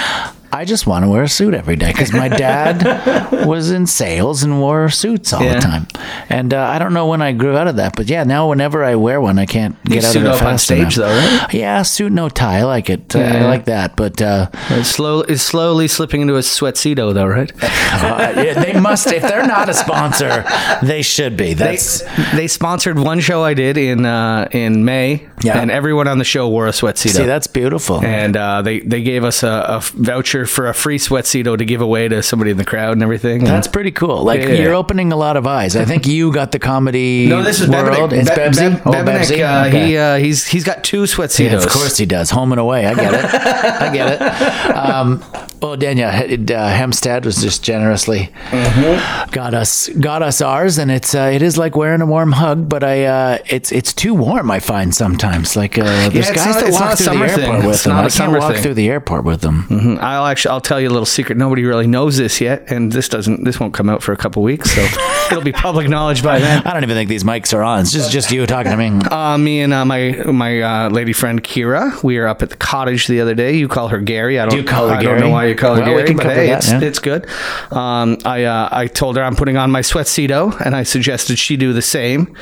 [0.56, 4.44] I just want to wear a suit every day because my dad was in sales
[4.44, 5.56] and wore suits all Yeah.
[5.56, 5.88] the time.
[6.30, 8.84] And uh, I don't know when I grew out of that, but yeah, now whenever
[8.84, 10.96] I wear one, I can't get out of it up on fast stage, enough.
[10.96, 11.54] though, right?
[11.54, 12.60] Yeah, suit no tie.
[12.60, 13.16] I like it.
[13.16, 13.96] Uh, I like that.
[13.96, 15.22] But uh, It's slow.
[15.22, 17.52] It's slowly slipping into a sweatcedo, though, right?
[17.63, 19.08] uh, yeah, they must.
[19.08, 20.46] If they're not a sponsor,
[20.84, 21.54] they should be.
[21.54, 22.04] They, That's
[22.36, 25.60] they sponsored one show I did in uh, in May, Yeah.
[25.60, 27.12] and everyone on the show wore a sweatcedo.
[27.18, 28.04] see, that's beautiful.
[28.04, 31.82] and uh, they they gave us a, a voucher for a free sweatcedo to give
[31.82, 33.43] away to somebody in the crowd and everything.
[33.43, 34.23] That's pretty cool.
[34.23, 34.49] Like Yeah.
[34.53, 35.75] you're opening a lot of eyes.
[35.75, 38.12] I think you got the comedy no, this is world.
[38.12, 38.19] Bebenik.
[38.21, 38.75] It's Be- Bebsy.
[38.75, 39.63] Be- Oh, Bebsy?
[39.63, 39.88] uh, Okay.
[39.88, 41.51] He uh, he's he's got two sweatcedos.
[41.51, 42.29] Yeah, of course he does.
[42.32, 42.86] Home and away.
[42.86, 43.25] I get it.
[43.25, 44.23] I get it.
[44.84, 45.23] Um,
[45.63, 48.30] well, Danielle uh, Hempstead was just generously
[49.32, 52.67] got us got us ours, and it's uh, it is like wearing a warm hug,
[52.69, 54.52] but I uh, it's it's too warm.
[54.52, 57.45] I find sometimes like uh, there's it's guys not- that walk through the summer airport
[57.45, 57.65] thing.
[57.65, 57.95] with It's them.
[57.97, 58.63] I can't walk thing.
[58.63, 59.63] through the airport with them.
[59.69, 59.99] Mhm.
[60.02, 61.38] I'll actually I'll tell you a little secret.
[61.38, 64.43] Nobody really knows this yet, and this doesn't this won't come out for a couple
[64.43, 64.82] weeks, so
[65.32, 66.62] it'll be public knowledge by then.
[66.65, 67.82] I don't even think these mics are on.
[67.82, 68.89] It's just just you talking to me.
[69.10, 72.58] Uh, me and uh, my my uh, lady friend Kira, we were up at the
[72.58, 73.56] cottage the other day.
[73.56, 74.39] You call her Gary.
[74.39, 74.52] I don't.
[74.52, 75.19] Do you call her I Gary?
[75.19, 76.82] don't know why you call her Well, we Gary, can but hey, that, it's yeah.
[76.82, 77.28] it's good.
[77.72, 81.58] Um, I uh, I told her I'm putting on my sweatcedo, and I suggested she
[81.58, 82.36] do the same.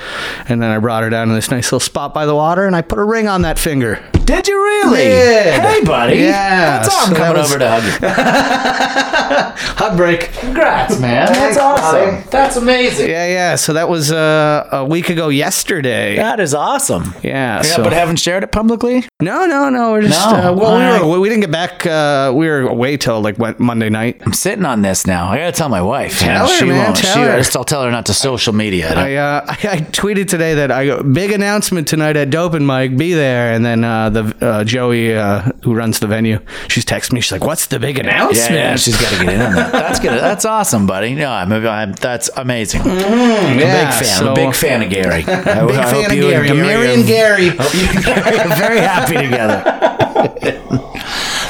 [0.47, 2.76] And then I brought her down to this nice little spot by the water, and
[2.76, 4.04] I put a ring on that finger.
[4.26, 4.97] Did you really?
[5.00, 5.62] Did.
[5.62, 6.15] Hey, buddy.
[6.17, 8.08] Yeah, That's all I'm so coming was- over to hug you.
[9.82, 10.32] Hug break.
[10.34, 11.26] Congrats, man.
[11.28, 12.15] That's Thanks, awesome.
[12.15, 12.30] buddy.
[12.30, 13.10] That's amazing.
[13.10, 13.56] Yeah, yeah.
[13.56, 16.15] So that was uh, a week ago yesterday.
[16.17, 17.13] That is awesome.
[17.24, 17.32] Yeah.
[17.58, 19.06] Yeah, so but haven't shared it publicly.
[19.21, 19.91] No, no, no.
[19.91, 20.36] We're just No.
[20.51, 21.86] uh, well, we, were, we didn't get back.
[21.86, 24.21] Uh, we were away till like Wed- Monday night.
[24.25, 25.29] I'm sitting on this now.
[25.29, 26.19] I gotta tell my wife.
[26.19, 26.97] Tell her, she man, won't.
[26.97, 27.31] tell she, her.
[27.34, 28.93] I just, I'll tell her not to social media.
[28.93, 32.65] I, uh, I I tweeted today that I go big announcement tonight at Dope and
[32.67, 32.97] Mike.
[32.97, 33.53] Be there.
[33.53, 37.21] And then uh, the uh, Joey uh, who runs the venue, she's texting me.
[37.21, 39.71] She's like, "What's the big yeah, announcement?" yeah, she's got to get in on that.
[39.71, 40.12] That's good.
[40.19, 41.15] That's awesome, buddy.
[41.15, 42.81] No, I'm, I'm that's amazing.
[42.81, 43.60] I'm a Mm-hmm.
[43.60, 44.17] Yeah, big fan.
[44.19, 45.23] I'm so- a big fan of Gary.
[45.23, 45.23] I,
[45.67, 46.49] Big I hope fan of you Gary.
[46.49, 47.49] and Mary are- and Gary.
[47.57, 49.63] hope you and Gary are very happy together.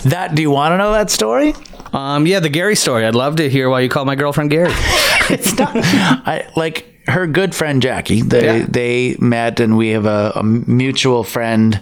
[0.06, 0.32] that.
[0.34, 1.54] Do you want to know that story?
[1.94, 3.06] Um, yeah, the Gary story.
[3.06, 4.72] I'd love to hear why you call my girlfriend Gary.
[5.30, 8.22] it's not I like her good friend Jackie.
[8.22, 8.66] They Yeah.
[8.70, 11.80] they met, and we have a, a mutual friend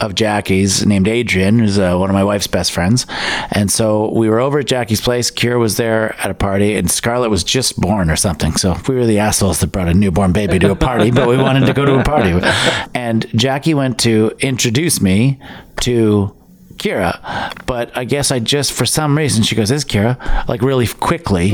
[0.00, 3.06] of Jackie's named Adrian, who's uh, one of my wife's best friends.
[3.50, 5.30] And so we were over at Jackie's place.
[5.30, 8.52] Kira was there at a party, and Scarlett was just born or something.
[8.56, 11.36] So we were the assholes that brought a newborn baby to a party, but we
[11.36, 12.32] wanted to go to a party.
[12.94, 15.38] And Jackie went to introduce me
[15.80, 16.34] to.
[16.82, 20.18] Kira, but I guess I just for some reason she goes, is Kira,"
[20.48, 21.52] like really quickly,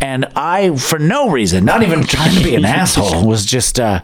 [0.00, 4.00] and I for no reason, not even trying to be an asshole, was just uh,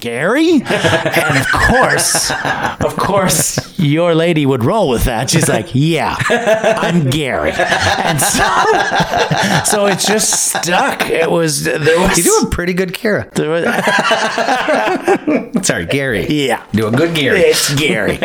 [0.00, 0.62] Gary?
[0.70, 2.30] And of course,
[2.80, 5.30] of course, your lady would roll with that.
[5.30, 7.52] She's like, yeah, I'm Gary.
[7.52, 8.44] And so,
[9.70, 11.08] so it just stuck.
[11.10, 13.30] It was, there was, You're doing pretty good Kira.
[13.34, 13.64] there was
[15.66, 16.26] Sorry, Gary.
[16.28, 16.64] yeah.
[16.72, 17.40] Do a good Gary.
[17.40, 18.16] It's Gary.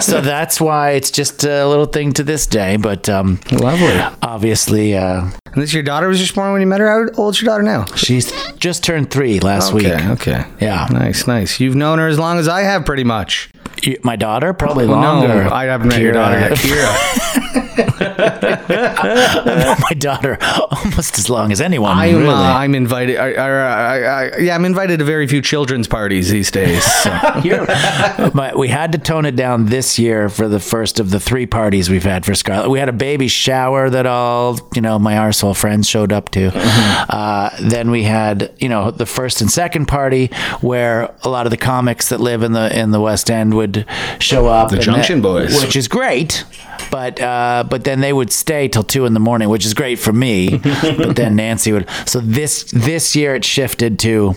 [0.00, 2.76] so that's why it's just a little thing to this day.
[2.76, 4.00] But um, Lovely.
[4.22, 6.88] obviously, uh, And this your daughter was just born when you met her?
[6.88, 7.84] How old's your daughter now?
[7.96, 9.86] she's just turned three last week.
[9.86, 10.44] Okay, okay.
[10.60, 10.86] Yeah.
[10.90, 11.58] Nice, nice.
[11.58, 13.50] You've known her as long as I have, pretty much.
[13.82, 15.52] You- My daughter, probably No, longer.
[15.52, 16.52] I haven't met your daughter yet.
[16.52, 17.66] Kira.
[19.80, 20.38] My daughter
[20.70, 21.96] almost as long as anyone.
[21.96, 22.28] I'm, really.
[22.28, 23.16] uh, I'm invited.
[23.16, 26.84] I, I, I, yeah, I'm invited to very few children's parties these days.
[27.02, 27.10] so.
[28.34, 31.46] but we had to tone it down this year for the first of the three
[31.46, 32.70] parties we've had for Scarlett.
[32.70, 36.50] We had a baby shower that all you know my arsehole friends showed up to.
[36.54, 40.26] Uh, then we had you know the first and second party
[40.60, 43.86] where a lot of the comics that live in the in the West End would
[44.18, 44.70] show up.
[44.70, 45.60] The Junction that- Boys.
[45.62, 46.44] which is great.
[46.90, 49.98] But uh, but then they would stay till two in the morning, which is great
[49.98, 50.58] for me.
[50.82, 51.88] but then Nancy would.
[52.06, 54.34] So this this year it shifted to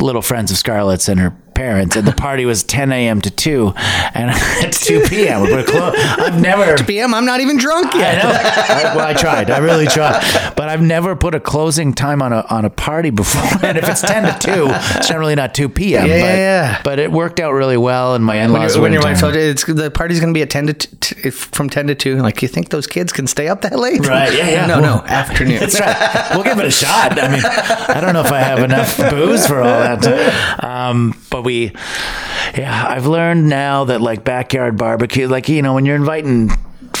[0.00, 3.20] little friends of Scarlett's and her parents, and the party was 10 a.m.
[3.20, 3.72] to 2,
[4.14, 4.30] and
[4.64, 5.42] it's 2 p.m.
[5.42, 6.76] We're clo- I've never.
[6.76, 8.22] 2 PM, I'm not even drunk I yet.
[8.22, 8.30] know.
[8.30, 9.50] I, well, I tried.
[9.50, 10.20] I really tried,
[10.56, 13.42] but I've never put a closing time on a on a party before.
[13.68, 16.06] And if it's 10 to 2, it's generally not 2 p.m.
[16.06, 16.80] Yeah, but, yeah, yeah.
[16.84, 19.34] but it worked out really well, and my When, in-laws your- when your wife told
[19.34, 21.94] you it's, the party's going to be at 10 to t- t- from 10 to
[21.94, 24.06] 2, like, you think those kids can stay up that late?
[24.06, 24.66] Right, yeah, yeah.
[24.66, 25.58] No, no, afternoon.
[25.60, 26.28] That's right.
[26.34, 27.18] We'll give it a shot.
[27.20, 30.64] I mean, I don't know if I have enough booze for all that.
[30.64, 35.86] Um, but we, yeah, I've learned now that like backyard barbecue, like, you know, when
[35.86, 36.50] you're inviting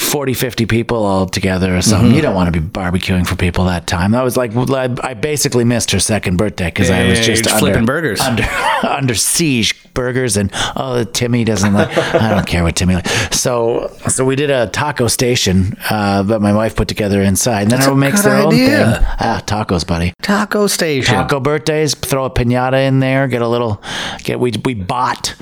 [0.08, 3.66] 40, 50 people all together or something, you don't want to be barbecuing for people
[3.66, 4.12] that time.
[4.12, 4.52] That was like,
[5.04, 8.20] I basically missed her second birthday because I was Yeah, just under, flipping burgers.
[8.20, 8.44] Under,
[8.88, 13.08] under siege burgers and oh Timmy doesn't like I don't care what Timmy like.
[13.32, 17.62] So so we did a taco station uh, that my wife put together inside.
[17.62, 18.70] And then That's everyone makes their own thing.
[19.20, 20.14] Ah, tacos, buddy.
[20.22, 21.14] Taco station.
[21.14, 23.82] Taco birthdays, throw a pinata in there, get a little
[24.22, 25.34] get we we bought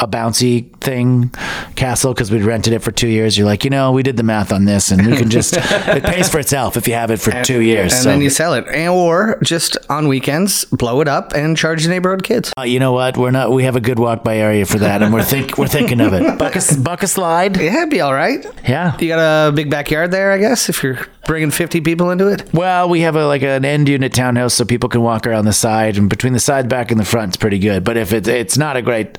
[0.00, 1.30] a bouncy thing
[1.76, 3.36] castle because we'd rented it for two years.
[3.36, 6.02] You're like, you know, we did the math on this, and we can just it
[6.02, 7.92] pays for itself if you have it for two years.
[7.92, 8.08] And so.
[8.08, 8.66] then you sell it.
[8.68, 12.52] And, or just on weekends, blow it up and charge the neighborhood kids.
[12.58, 13.16] Uh, you know what?
[13.16, 13.52] We're not.
[13.52, 16.14] We have a good walk by area for that, and we're think we're thinking of
[16.14, 16.18] it.
[16.38, 17.56] Buck a, buck a slide.
[17.56, 18.44] Yeah, it'd be all right.
[18.66, 18.96] Yeah.
[18.98, 22.52] You got a big backyard there, I guess, if you're bringing 50 people into it.
[22.54, 25.52] Well, we have a like an end unit townhouse, so people can walk around the
[25.52, 27.84] side, and between the side, back, and the front, it's pretty good.
[27.84, 29.18] But if it, it's not a great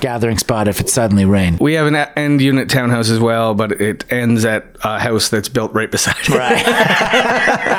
[0.00, 1.58] gathering spot, if it suddenly rained.
[1.58, 5.28] We have an a- end unit townhouse as well, but it ends at a house
[5.30, 6.28] that's built right beside it.
[6.28, 6.64] Right.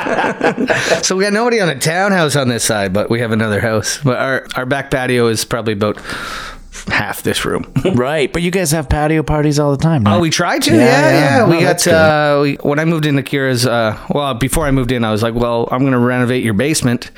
[1.02, 3.98] So we got nobody on a townhouse on this side, but we have another house.
[4.02, 5.98] But our, our back patio is probably about
[6.88, 7.70] half this room.
[7.94, 8.32] right.
[8.32, 10.04] But you guys have patio parties all the time.
[10.04, 10.16] Right?
[10.16, 10.72] Oh, we tried to.
[10.74, 11.36] Yeah, Yeah, yeah.
[11.36, 11.44] yeah.
[11.44, 13.66] Oh, We got that's uh, we, when I moved into Kira's.
[13.66, 16.54] Uh, well, before I moved in, I was like, "Well, I'm going to renovate your
[16.54, 17.10] basement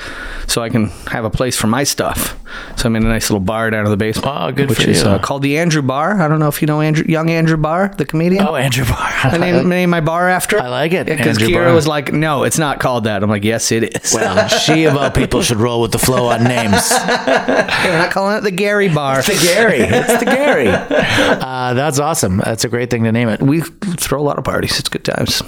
[0.47, 2.39] so I can have a place for my stuff."
[2.77, 4.29] So I'm in a nice little bar down in the basement.
[4.29, 5.09] Oh, good which for is you.
[5.09, 6.21] Uh, called the Andrew Bar.
[6.21, 8.47] I don't know if you know Andrew, young Andrew Barr, the comedian.
[8.47, 8.97] oh, Andrew Barr.
[9.25, 10.59] I named, named my bar after.
[10.61, 11.75] I like it, because Andrew Kira Barr.
[11.75, 14.97] was like, "No, it's not called that." I'm like, "Yes, it is." well, she of
[14.97, 16.91] all people should roll with the flow on names.
[16.91, 19.21] We're not calling it the Gary Bar.
[19.21, 19.79] It's the Gary.
[19.81, 20.69] It's the Gary.
[20.69, 22.39] Uh, that's awesome.
[22.39, 23.41] That's a great thing to name it.
[23.43, 24.79] We throw a lot of parties.
[24.79, 25.43] It's good times.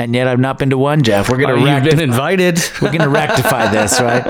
[0.00, 1.28] And yet I've not been to one, Jeff.
[1.28, 2.60] We're gonna Oh, you've been invited.
[2.82, 4.24] We're gonna rectify this, right?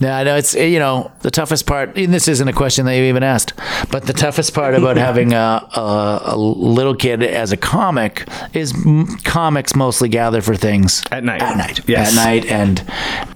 [0.00, 1.96] Yeah, I know it's you know the toughest part.
[1.96, 3.54] And this isn't a question that you even asked,
[3.90, 8.74] but the toughest part about having a, a, a little kid as a comic is
[8.86, 11.40] m- comics mostly gather for things At night.
[11.42, 12.10] At night, Yes.
[12.12, 12.84] at night, and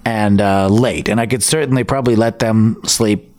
[0.05, 1.09] and uh, late.
[1.09, 3.31] And I could certainly probably let them sleep.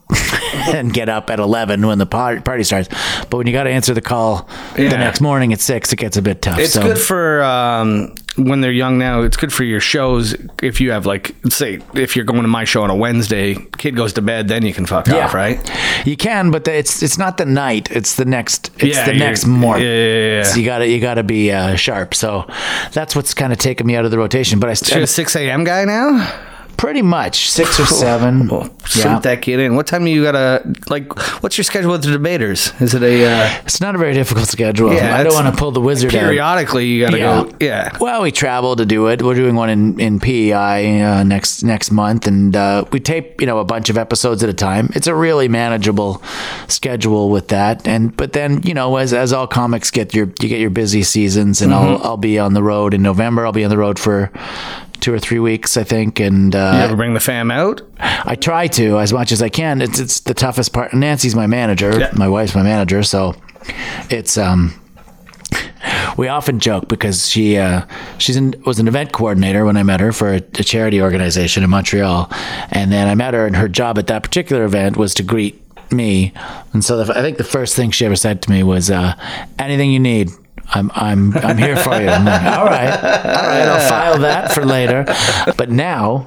[0.75, 2.87] and get up at 11 when the party starts
[3.29, 6.17] but when you got to answer the call the next morning at 6 it gets
[6.17, 9.21] a bit tough It's so good for um, when they're young now.
[9.21, 10.35] It's good for your shows.
[10.61, 13.95] If you have like, say, if you're going to my show on a Wednesday, kid
[13.95, 15.59] goes to bed, then you can fuck off, right?
[16.05, 17.91] You can, but the, it's it's not the night.
[17.91, 18.71] It's the next.
[18.77, 19.85] It's Yeah, the next morning.
[19.85, 20.43] yeah, yeah, yeah.
[20.43, 22.13] So you got to you got to be uh, sharp.
[22.15, 22.45] So
[22.91, 24.59] that's what's kind of taking me out of the rotation.
[24.59, 25.63] But I So you're a 6 a.m.
[25.63, 26.51] guy now?
[26.77, 28.47] Pretty much six or seven.
[28.47, 29.19] Well, yeah.
[29.19, 29.75] that kid in.
[29.75, 31.13] What time do you gotta like?
[31.41, 32.71] What's your schedule with the debaters?
[32.81, 34.93] Is it a uh, It's not a very difficult schedule.
[34.93, 36.19] Yeah, I don't want to pull the wizard out.
[36.19, 37.43] periodically you gotta Yeah.
[37.43, 37.51] go?
[37.59, 37.97] Yeah.
[37.99, 39.21] Well, we travel to do it.
[39.21, 43.47] We're doing one in in PEI uh, next next month, and uh, we tape you
[43.47, 44.89] know a bunch of episodes at a time.
[44.95, 46.21] It's a really manageable
[46.67, 47.88] schedule with that.
[47.88, 51.03] And but then you know as as all comics get your you get your busy
[51.03, 53.45] seasons, and I'll I'll be on the road in November.
[53.45, 54.31] I'll be on the road for.
[55.03, 56.19] Two or three weeks, I think.
[56.19, 57.81] And uh, You ever bring the fam out?
[57.99, 59.81] I try to as much as I can.
[59.81, 60.93] It's it's the toughest part.
[60.93, 61.99] Nancy's my manager.
[61.99, 62.11] Yeah.
[62.15, 63.35] My wife's my manager, so
[64.09, 64.73] it's um.
[66.17, 67.85] We often joke because she uh,
[68.17, 71.63] she's an, was an event coordinator when I met her for a, a charity organization
[71.63, 72.29] in Montreal,
[72.71, 75.59] and then I met her, and her job at that particular event was to greet
[75.91, 76.31] me.
[76.71, 79.15] And so the, I think the first thing she ever said to me was, uh,
[79.59, 80.29] "Anything you need,
[80.69, 84.65] I'm I'm I'm here for you." Like, "All right, all right, I'll file that for
[84.65, 85.06] later."
[85.58, 86.26] But now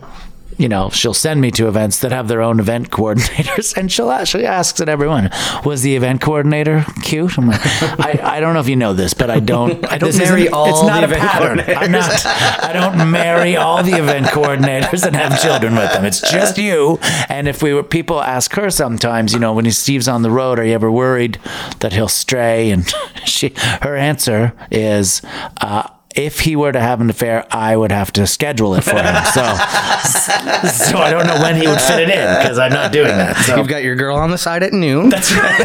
[0.58, 4.10] you know, she'll send me to events that have their own event coordinators, and she'll
[4.10, 5.30] ask, she asks at everyone,
[5.64, 7.60] "Was the event coordinator cute?" I'm like,
[8.00, 9.84] I, I don't know if you know this, but I don't.
[9.92, 11.60] I don't marry all It's not the a event pattern.
[11.76, 12.26] I'm not.
[12.26, 16.04] I don't marry all the event coordinators and have children with them.
[16.04, 16.98] It's just you.
[17.28, 20.58] And if we were, people ask her sometimes, you know, when Steve's on the road,
[20.58, 21.38] are you ever worried
[21.80, 22.70] that he'll stray?
[22.70, 22.86] And
[23.24, 25.22] she, her answer is.
[25.60, 28.96] Uh, if he were to have an affair, I would have to schedule it for
[28.96, 29.14] him.
[29.26, 29.42] So,
[30.72, 33.36] so I don't know when he would fit it in because I'm not doing that.
[33.44, 33.56] So.
[33.56, 35.10] You've got your girl on the side at noon.
[35.10, 35.60] That's right.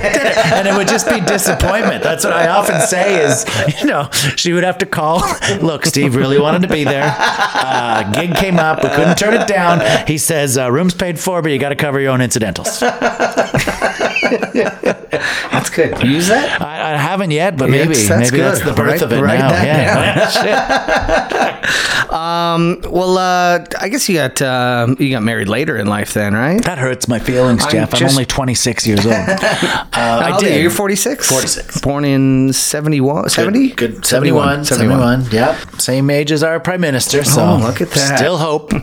[0.54, 2.04] and it would just be disappointment.
[2.04, 3.46] That's what I often say is,
[3.80, 5.24] you know, she would have to call.
[5.62, 7.16] Look, Steve really wanted to be there.
[7.18, 8.84] Uh, gig came up.
[8.84, 10.06] We couldn't turn it down.
[10.06, 12.82] He says, uh, room's paid for, but you got to cover your own incidentals.
[15.52, 16.02] That's good.
[16.04, 16.62] Use that?
[16.62, 17.94] I, I haven't yet, but maybe.
[17.96, 18.70] That's maybe that's good.
[18.70, 19.50] the birth Write- of it write now.
[19.64, 21.58] yeah.
[22.12, 26.62] Well, uh, I guess you got uh, you got married later in life, then, right?
[26.66, 27.94] That hurts my feelings, I'm Jeff.
[27.96, 29.16] I'm only 26 years old.
[29.16, 30.40] Uh, I you?
[30.48, 30.62] did.
[30.62, 31.30] You're 46?
[31.30, 31.82] 46.
[31.82, 33.30] Born in 71?
[33.30, 33.70] 70?
[33.70, 34.06] Good.
[34.06, 34.66] 71.
[34.66, 35.28] 71.
[35.32, 35.58] Yep.
[35.80, 37.24] Same age as our prime minister.
[37.24, 38.18] So Oh, look at that.
[38.20, 38.74] Still hope.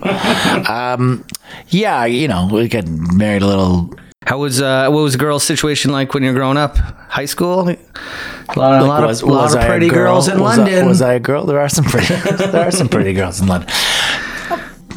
[0.69, 1.25] um,
[1.69, 3.91] yeah, you know, we got married a little.
[4.29, 6.77] How was uh, what was the girl's situation like when you were growing up?
[6.77, 7.61] High school?
[7.71, 7.77] A
[8.59, 10.13] lot, a lot was, of, lot of pretty girl?
[10.13, 10.87] girls in was I- London.
[10.87, 11.47] was I a girl?
[11.47, 12.15] There are some pretty.
[12.37, 13.71] there are some pretty girls in London.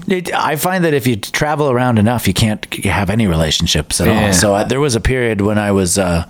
[0.10, 4.08] It, I find that if you travel around enough, you can't have any relationships at
[4.08, 4.28] Yeah.
[4.28, 4.34] all.
[4.34, 6.26] So uh, there was a period when I was, uh,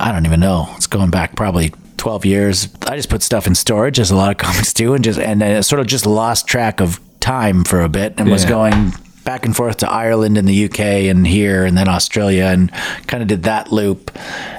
[0.00, 2.68] I don't even know, it's going back probably 12 years.
[2.88, 5.44] I just put stuff in storage, as a lot of comics do, and just and
[5.44, 8.92] I sort of just lost track of time for a bit, and was going
[9.26, 12.72] back and forth to Ireland and the UK and here and then Australia, and
[13.06, 14.10] kind of did that loop.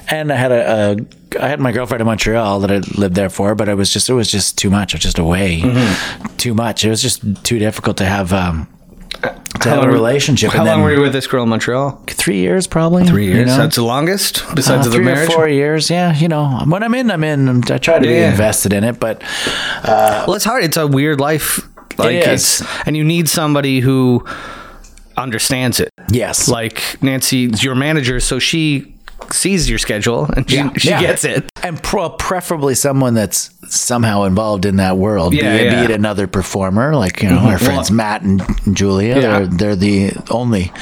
[0.08, 0.96] And I had a,
[1.40, 3.92] a I had my girlfriend in Montreal that I lived there for, but it was
[3.92, 4.94] just it was just too much.
[4.94, 5.62] It was just away
[6.36, 6.84] too much.
[6.84, 8.68] It was just too difficult to have um,
[9.62, 10.52] to have a relationship.
[10.52, 12.00] How long were you with this girl in Montreal?
[12.06, 13.04] Three years, probably.
[13.04, 13.48] Three you years.
[13.48, 13.56] know?
[13.58, 15.28] That's the longest Uh, besides of the three marriage.
[15.30, 15.90] or four years.
[15.90, 17.64] Yeah, you know, when I'm in, I'm in.
[17.72, 18.30] I try to be Yeah.
[18.30, 19.22] invested in it, but
[19.84, 20.62] Well, it's hard.
[20.64, 21.60] It's a weird life.
[21.98, 22.60] Like is.
[22.60, 24.24] it's, and you need somebody who
[25.18, 25.90] understands it.
[26.10, 28.94] yes, Like Nancy's your manager, so she
[29.32, 31.00] sees your schedule and she, Yeah, she yeah.
[31.00, 31.50] gets it.
[31.62, 35.34] and pro- preferably someone that's somehow involved in that world.
[35.34, 35.72] Yeah, be, it.
[35.72, 35.86] Mm-hmm.
[35.86, 38.40] be it another performer, like you know our friends Matt and
[38.74, 39.16] Julia.
[39.16, 39.20] Yeah.
[39.20, 40.72] They're, they're the only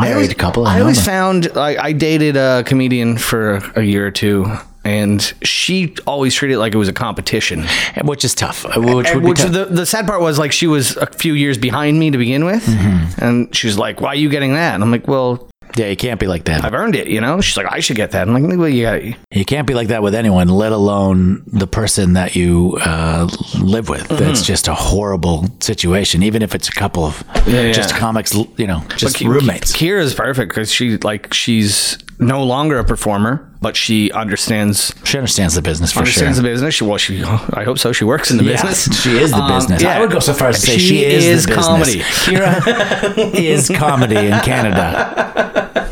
[0.00, 0.66] married couple.
[0.66, 4.46] I know always found like I dated a comedian for a year or two,
[4.84, 7.64] and she always treated it like it was a competition.
[8.04, 8.64] which is tough.
[8.66, 9.52] uh, Which And would be which tough.
[9.52, 12.44] the, the sad part was like she was a few years behind me to begin
[12.44, 13.24] with, Mm-hmm.
[13.24, 15.96] and she was like, "Why are you getting that?" And I'm like, "Well, yeah, you
[15.96, 16.64] can't be like that.
[16.64, 17.40] I've earned it," you know.
[17.40, 19.88] She's like, "I should get that." I'm like, "Well, you got." You can't be like
[19.88, 23.28] that with anyone, let alone the person that you uh,
[23.60, 24.06] live with.
[24.08, 24.30] Mm-hmm.
[24.30, 27.98] It's just a horrible situation, even if it's a couple of Yeah, just yeah.
[27.98, 29.72] comics, you know, just Ki- roommates.
[29.72, 35.54] Kira's perfect because she like she's no longer a performer, but she understands She understands
[35.54, 36.02] the business for sure.
[36.26, 36.74] understands the business.
[36.74, 37.92] She well, she I hope so.
[37.92, 39.00] She works in the Yeah, business.
[39.02, 39.82] she is the Um, business.
[39.82, 39.96] yeah.
[39.96, 41.66] I would go so far as to say She she, is, is the business.
[41.66, 42.00] comedy.
[42.00, 45.70] Kira is comedy in Canada.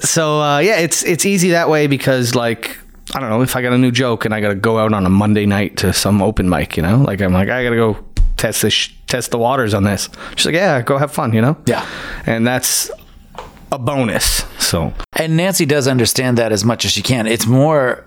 [0.00, 2.76] So uh, yeah, it's it's easy that way because like
[3.14, 4.92] I don't know if I got a new joke and I got to go out
[4.92, 7.70] on a Monday night to some open mic, you know, like I'm like I got
[7.70, 8.04] to go
[8.36, 10.08] test this test the waters on this.
[10.36, 11.56] She's like, yeah, go have fun, you know.
[11.66, 11.86] Yeah.
[12.26, 12.90] and that's
[13.72, 14.44] a bonus.
[14.60, 17.26] So And Nancy does understand that as much as she can.
[17.26, 18.04] It's more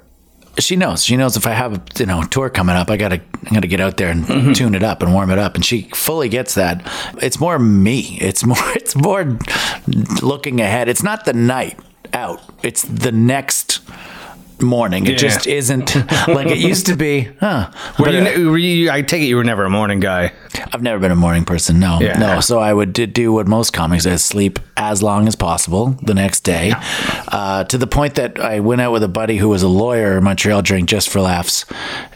[0.57, 1.03] she knows.
[1.03, 3.67] She knows if I have a you know tour coming up, I gotta I gotta
[3.67, 4.53] get out there and Mm-hmm.
[4.53, 5.55] tune it up and warm it up.
[5.55, 6.81] And she fully gets that.
[7.21, 8.17] It's more me.
[8.21, 9.37] It's more it's more
[10.21, 10.87] looking ahead.
[10.87, 11.77] It's not the night
[12.13, 12.39] out.
[12.63, 13.81] It's the next
[14.61, 15.05] morning.
[15.05, 15.17] It Yeah.
[15.17, 15.95] just isn't
[16.27, 17.29] like it used to be.
[17.39, 17.69] Huh.
[17.99, 18.91] were you, uh, ne- were you?
[18.91, 20.31] I take it you were never a morning guy.
[20.73, 21.79] I've never been a morning person.
[21.79, 22.17] No, Yeah.
[22.17, 22.39] no.
[22.41, 26.41] So I would do what most comics is sleep as long as possible the next
[26.41, 26.73] day,
[27.29, 30.17] uh, to the point that I went out with a buddy who was a lawyer
[30.17, 31.65] in Montreal during Just for Laughs,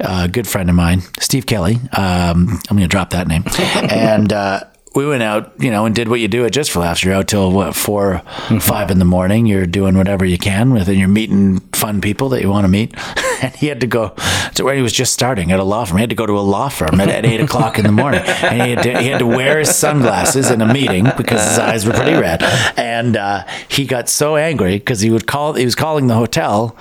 [0.02, 1.76] uh, a good friend of mine, Steve Kelly.
[1.94, 3.44] Um, I'm going to drop that name,
[3.90, 4.32] and.
[4.34, 4.62] Uh,
[4.96, 7.04] we went out, you know, and did what you do at Just for Laughs.
[7.04, 8.24] You're out till what four,
[8.60, 9.46] five in the morning.
[9.46, 12.70] You're doing whatever you can with, and you're meeting fun people that you want to
[12.70, 12.96] meet.
[13.42, 14.16] and he had to go
[14.56, 15.98] to where he was just starting at a law firm.
[15.98, 18.22] He had to go to a law firm at, at eight o'clock in the morning,
[18.22, 21.60] and he had to, he had to wear his sunglasses in a meeting because his
[21.60, 22.42] eyes were pretty red.
[22.76, 25.54] And uh, he got so angry because he would call.
[25.54, 26.76] He was calling the hotel.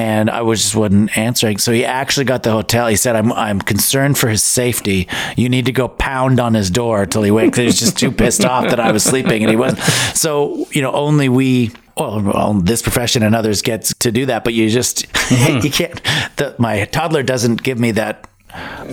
[0.00, 1.58] And I was just wasn't answering.
[1.58, 2.88] So he actually got the hotel.
[2.88, 5.08] He said, "I'm I'm concerned for his safety.
[5.36, 8.10] You need to go pound on his door till he wakes." He was just too
[8.10, 9.82] pissed off that I was sleeping and he wasn't.
[10.16, 14.42] So you know, only we well, well, this profession and others gets to do that,
[14.42, 16.02] but you just you can't.
[16.36, 18.26] The, my toddler doesn't give me that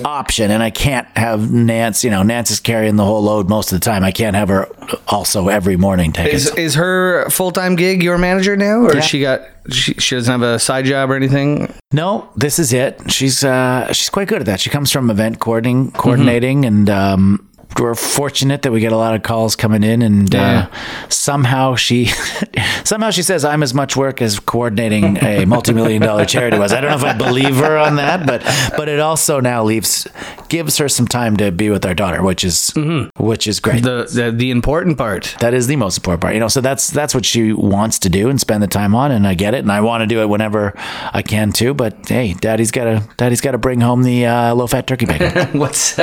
[0.05, 2.03] option, and I can't have Nance.
[2.03, 4.03] You know, Nance is carrying the whole load most of the time.
[4.03, 4.68] I can't have her
[5.08, 6.58] also every morning take Is, it.
[6.58, 9.01] is her full time gig your manager now, or Yeah.
[9.01, 11.74] she got she, she doesn't have a side job or anything?
[11.91, 13.12] No, this is it.
[13.12, 14.60] She's uh, she's quite good at that.
[14.60, 17.47] She comes from event coordinating, coordinating, and um,
[17.80, 20.68] we're fortunate that we get a lot of calls coming in, and uh,
[21.09, 22.05] somehow she
[22.84, 26.74] somehow she says I'm as much work as coordinating a multi-million dollar charity was.
[26.74, 28.41] I don't know if I believe her on that, but
[28.78, 30.07] but it also now leaves
[30.49, 32.74] gives her some time to be with our daughter, which is
[33.18, 33.84] which is great.
[33.84, 35.36] The the, the important part.
[35.39, 36.47] that is the most important part, you know.
[36.47, 39.34] So that's that's what she wants to do and spend the time on, and I
[39.34, 40.74] get it, and I want to do it whenever
[41.13, 41.74] I can too.
[41.74, 45.05] But hey, daddy's got to daddy's got to bring home the uh, low fat turkey
[45.05, 45.59] bacon.
[45.59, 45.95] What's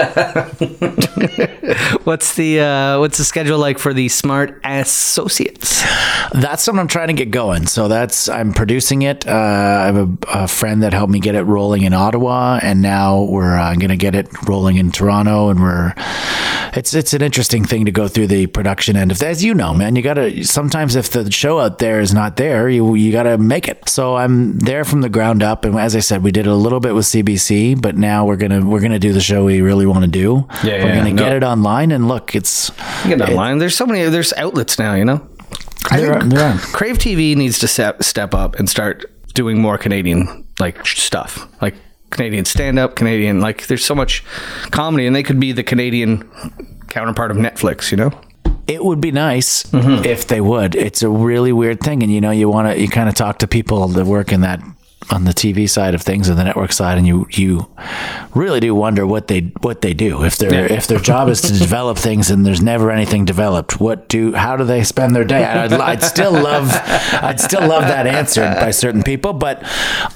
[2.05, 5.83] what's the uh, what's the schedule like for the Smart Associates?
[6.33, 7.67] that's something I'm trying to get going.
[7.67, 9.27] So that's I'm producing it.
[9.27, 12.83] Uh, I have a, a friend that helped me get it rolling in Ottawa, and
[12.83, 15.95] now we're uh, going to get it rolling in Toronto, and we're
[16.77, 19.73] it's it's an interesting thing to go through the production end of as you know
[19.73, 23.39] man you gotta sometimes if the show out there is not there you you gotta
[23.39, 26.49] make it so i'm there from the ground up and as i said we did
[26.49, 29.61] a little bit with cbc but now we're gonna we're gonna do the show we
[29.61, 31.23] really want to do Yeah, we're yeah, gonna no.
[31.23, 32.71] get it online and look it's
[33.05, 33.59] you Get online.
[33.59, 34.03] There's so many.
[34.09, 34.95] There's outlets now.
[34.95, 35.27] You know.
[35.91, 36.59] There are- there are.
[36.59, 41.75] Crave TV needs to step step up and start doing more Canadian like stuff, like
[42.11, 43.67] Canadian stand up, Canadian like.
[43.67, 44.25] There's so much
[44.71, 46.29] comedy, and they could be the Canadian
[46.89, 47.91] counterpart of Netflix.
[47.91, 48.11] You know.
[48.67, 50.05] it would be nice Mm-hmm.
[50.07, 50.75] if they would.
[50.75, 53.39] It's a really weird thing, and you know, you want to you kind of talk
[53.41, 54.61] to people that work in that
[55.11, 57.71] on the TV side of things or the network side, and you you
[58.35, 61.53] really do wonder what they what they do if their if their job is to
[61.59, 63.81] develop things and there's never anything developed.
[63.81, 65.45] What do how do they spend their day?
[65.45, 69.63] I'd, I'd still love I'd still love that answered by certain people, but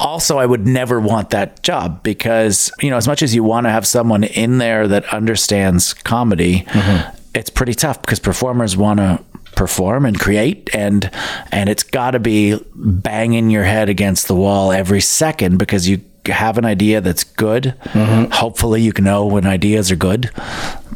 [0.01, 3.67] also I would never want that job because you know as much as you want
[3.67, 7.17] to have someone in there that understands comedy mm-hmm.
[7.35, 9.23] it's pretty tough because performers want to
[9.63, 11.11] perform and create and
[11.51, 16.01] and it's got to be banging your head against the wall every second because you
[16.27, 17.75] have an idea that's good.
[17.93, 18.31] Mm-hmm.
[18.33, 20.31] Hopefully you can know when ideas are good.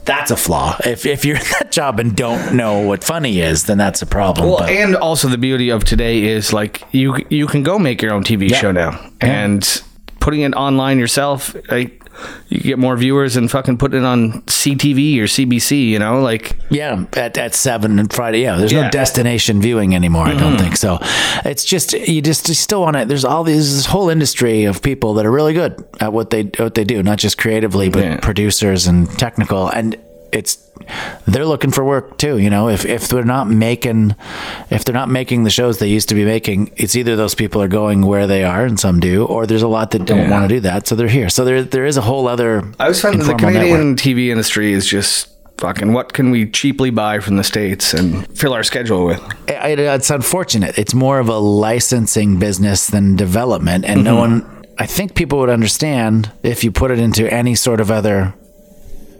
[0.04, 0.76] That's a flaw.
[0.84, 4.06] If, if you're in that job and don't know what funny is then that's a
[4.06, 7.78] problem Well, But- and also the beauty of today is like you you can go
[7.78, 8.58] make your own TV Yeah.
[8.58, 9.82] show now, and
[10.20, 12.01] putting it online yourself, like
[12.48, 15.88] you get more viewers and fucking putting it on CTV or CBC.
[15.88, 18.42] You know, like Yeah, at, at seven and Friday.
[18.42, 18.78] Yeah, there's Yeah.
[18.80, 18.86] Mm-hmm.
[18.86, 20.26] no destination viewing anymore.
[20.26, 20.98] I don't think so.
[21.44, 23.04] It's just you just you still want to.
[23.04, 26.44] There's all these this whole industry of people that are really good at what they
[26.58, 28.20] what they do, not just creatively, but Yeah.
[28.20, 29.68] producers and technical.
[29.68, 29.96] And
[30.32, 30.58] it's
[31.26, 32.38] they're looking for work too.
[32.38, 34.16] You know, if if they're not making
[34.70, 37.62] if they're not making the shows they used to be making, it's either those people
[37.62, 40.30] are going where they are, and some do, or there's a lot that don't Yeah.
[40.30, 41.28] want to do that, so they're here.
[41.28, 42.64] So there there is a whole other.
[42.80, 43.98] I was finding the Canadian network.
[43.98, 45.28] TV industry is just
[45.58, 45.92] fucking.
[45.92, 49.20] What can we cheaply buy from the states and fill our schedule with?
[49.48, 50.78] it, it's unfortunate.
[50.78, 54.46] It's more of a licensing business than development, and no mm-hmm.
[54.46, 54.62] one.
[54.78, 58.34] I think people would understand if you put it into any sort of other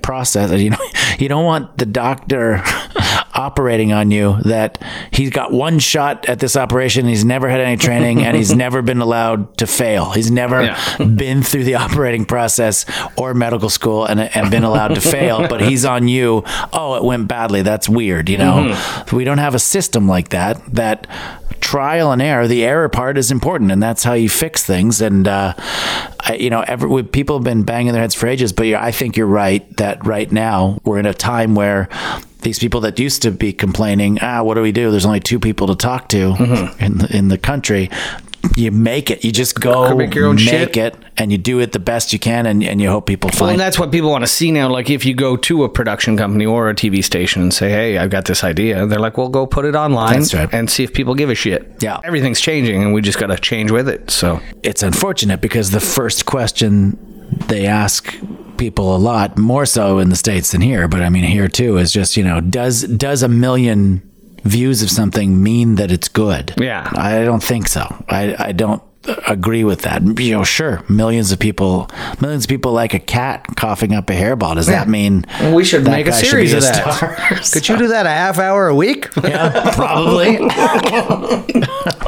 [0.02, 0.50] process.
[0.60, 0.78] You know,
[1.18, 2.62] you don't want the doctor
[3.34, 4.78] operating on you that
[5.12, 7.06] he's got one shot at this operation.
[7.06, 10.10] He's never had any training, and he's never been allowed to fail.
[10.10, 10.96] He's never Yeah.
[10.98, 12.84] been through the operating process
[13.16, 16.44] or medical school and, and been allowed to fail, but he's on you.
[16.72, 17.62] Oh, it went badly.
[17.62, 18.28] That's weird.
[18.28, 20.60] You know, we don't have a system like that.
[20.74, 21.06] That
[21.60, 25.00] trial and error, the error part is important, and that's how you fix things.
[25.00, 25.54] And uh,
[26.20, 28.90] I, you know, every, we, people have been banging their heads for ages, but I
[28.90, 31.88] think you're right that right now we're in a time where.
[32.42, 34.90] These people that used to be complaining, ah, what do we do?
[34.90, 36.34] There's only two people to talk to
[36.80, 37.88] in the, in the country.
[38.56, 39.24] You make it.
[39.24, 40.76] You just go Make your own make shit.
[40.76, 43.38] it, and you do it the best you can, and, and you hope people Well,
[43.38, 43.50] find.
[43.52, 44.68] and that's what people want to see now.
[44.68, 47.98] Like if you go to a production company or a TV station and say, "Hey,
[47.98, 50.48] I've got this idea," they're like, "Well, go put it online right.
[50.52, 52.00] and see if people give a shit." Yeah.
[52.02, 54.10] everything's changing, and we just got to change with it.
[54.10, 56.98] So it's unfortunate because the first question
[57.46, 58.12] they ask
[58.58, 61.76] people a lot more so in the states than here but i mean here too
[61.78, 64.02] is just you know does does a million
[64.44, 66.88] views of something mean that it's good Yeah.
[66.96, 68.82] i don't think so i i don't
[69.26, 70.00] agree with that.
[70.20, 71.90] You know, sure, millions of people,
[72.20, 74.54] millions of people like a cat coughing up a hairball.
[74.54, 76.94] Does that mean We should make a series be of a that.
[76.94, 77.16] star?
[77.52, 79.08] Could you do that a half hour a week?
[79.20, 80.36] Yeah, probably.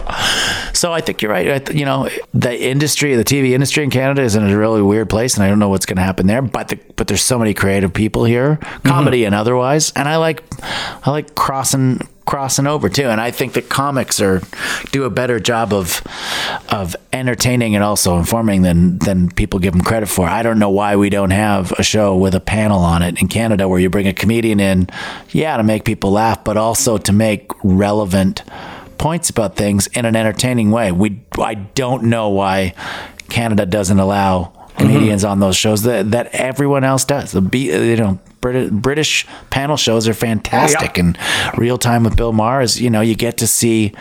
[0.85, 1.51] so I think you're right.
[1.51, 4.83] I th- You know, the industry, the TV industry in Canada is in a really
[4.83, 6.43] weird place, and I don't know what's going to happen there.
[6.43, 8.87] But the, but there's so many creative people here, mm-hmm.
[8.87, 10.45] comedy and otherwise, and I like
[11.07, 13.07] I like crossing crossing over too.
[13.07, 14.43] And I think that comics are
[14.93, 16.03] do a better job of
[16.69, 20.29] of entertaining and also informing than than people give them credit for.
[20.29, 23.29] I don't know why we don't have a show with a panel on it in
[23.29, 24.89] Canada where you bring a comedian in,
[25.31, 28.43] yeah, to make people laugh, but also to make relevant
[28.99, 30.93] points about things in an entertaining way.
[30.93, 32.75] We I don't know why
[33.29, 34.79] Canada doesn't allow mm-hmm.
[34.79, 37.33] comedians on those shows that that everyone else does.
[37.33, 41.19] The be uh, you know British, British panel shows are fantastic, and
[41.57, 43.93] Real Time with Bill Maher is you know you get to see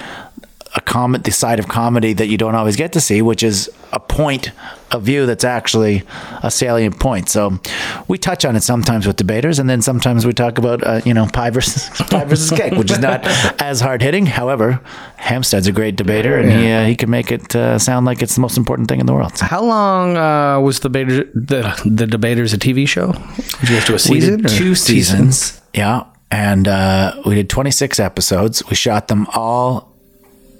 [0.76, 3.70] a comment the side of comedy that you don't always get to see, which is
[3.92, 4.52] a point
[4.92, 6.04] of view that's actually
[6.42, 7.30] a salient point.
[7.30, 7.60] So
[8.08, 11.14] we touch on it sometimes with debaters, and then sometimes we talk about uh, you
[11.14, 13.26] know pie versus pie versus cake, which is not
[13.62, 14.26] as hard hitting.
[14.26, 14.82] However,
[15.20, 18.36] Hemstead's a great debater, and he uh, he can make it uh, sound like it's
[18.36, 19.38] the most important thing in the world.
[19.38, 23.12] So How long uh, was the, debater, the the debaters a TV show?
[23.12, 24.44] Did you guys do a season?
[24.44, 28.68] two seasons, yeah, and uh, we did twenty six episodes.
[28.68, 29.93] We shot them all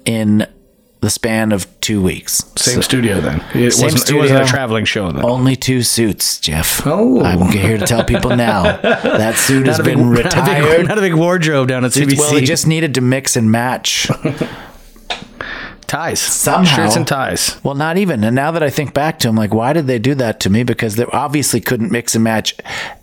[0.04, 0.46] in
[1.00, 2.42] the span of two weeks.
[2.56, 3.44] Same studio then.
[3.54, 5.22] It Same wasn't, it wasn't a traveling show then.
[5.22, 6.80] Only two suits, Jeff.
[6.86, 7.22] Oh.
[7.22, 10.24] I'm here to tell people now that suit has a big- been not a big-
[10.24, 10.88] retired.
[10.88, 12.18] Not a big wardrobe down at CBC.
[12.18, 14.08] Well, they just needed to mix and match.
[15.86, 16.74] ties, Somehow.
[16.76, 17.62] shirts and ties.
[17.62, 18.24] Well, not even.
[18.24, 20.50] And now that I think back to them, like, why did they do that to
[20.50, 20.64] me?
[20.64, 22.54] Because they obviously couldn't mix and match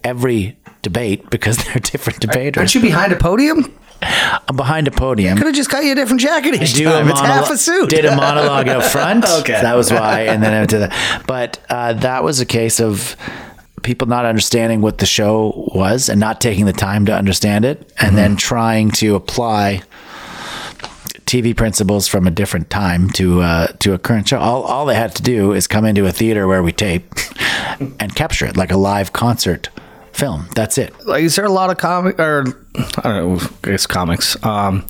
[0.04, 2.58] every debate because they're different debaters.
[2.60, 3.78] Aren't you behind a podium?
[4.02, 5.38] I'm behind a podium.
[5.38, 7.08] Could have just got you a different jacket each time.
[7.08, 7.90] It's half a suit.
[7.90, 9.26] Did a monologue up front.
[9.42, 9.62] Okay.
[9.62, 11.24] that was why, and then after that.
[11.28, 13.16] But uh, that was a case of
[13.82, 17.92] people not understanding what the show was and not taking the time to understand it,
[18.00, 19.82] and then trying to apply
[21.26, 24.40] TV principles from a different time to uh, to a current show.
[24.40, 27.14] All all they had to do is come into a theater where we tape
[28.00, 29.70] and capture it like a live concert
[30.14, 30.48] film.
[30.56, 30.94] That's it.
[31.06, 32.44] like is there a lot of comic or
[32.98, 34.86] I don't know, I guess comics, um,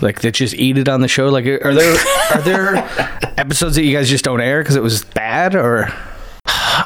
[0.00, 1.28] like that just eat it on the show?
[1.28, 1.96] Like, are there
[2.32, 2.76] are there
[3.36, 5.92] episodes that you guys just don't air because it was bad, or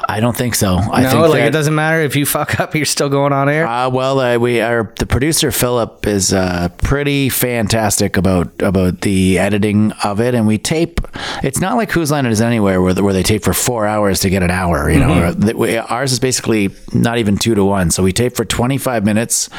[0.09, 0.75] I don't think so.
[0.77, 1.09] I no?
[1.09, 3.67] think Like that- it doesn't matter if you fuck up, you're still going on air.
[3.67, 9.39] Uh, well, uh, we are the producer Philip is uh, pretty fantastic about about the
[9.39, 11.01] editing of it, and we tape.
[11.43, 14.19] It's not like Whose Line It Is Anywhere where where they tape for four hours
[14.21, 14.89] to get an hour.
[14.89, 17.91] You know, we- ours is basically not even two to one.
[17.91, 19.49] So we tape for twenty five minutes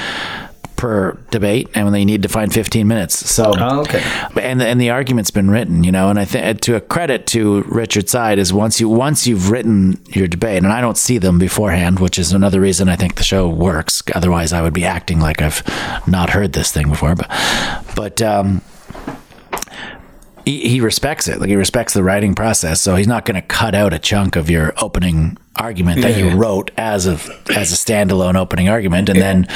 [0.77, 3.31] per debate, and when they need to find fifteen minutes.
[3.31, 4.03] So Oh, okay.
[4.41, 7.27] and the, and the argument's been written, you know, and I think to a credit
[7.29, 11.19] to Richard's side is once you once you've written your debate, and I don't see
[11.19, 14.03] them beforehand, which is another reason I think the show works.
[14.15, 15.63] Otherwise, I would be acting like I've
[16.07, 17.15] not heard this thing before.
[17.15, 17.31] But
[17.95, 18.61] but um,
[20.45, 21.41] he, he respects it.
[21.41, 24.37] Like he respects the writing process, so he's not going to cut out a chunk
[24.37, 27.13] of your opening argument that you wrote as a
[27.57, 29.47] as a standalone opening argument, and then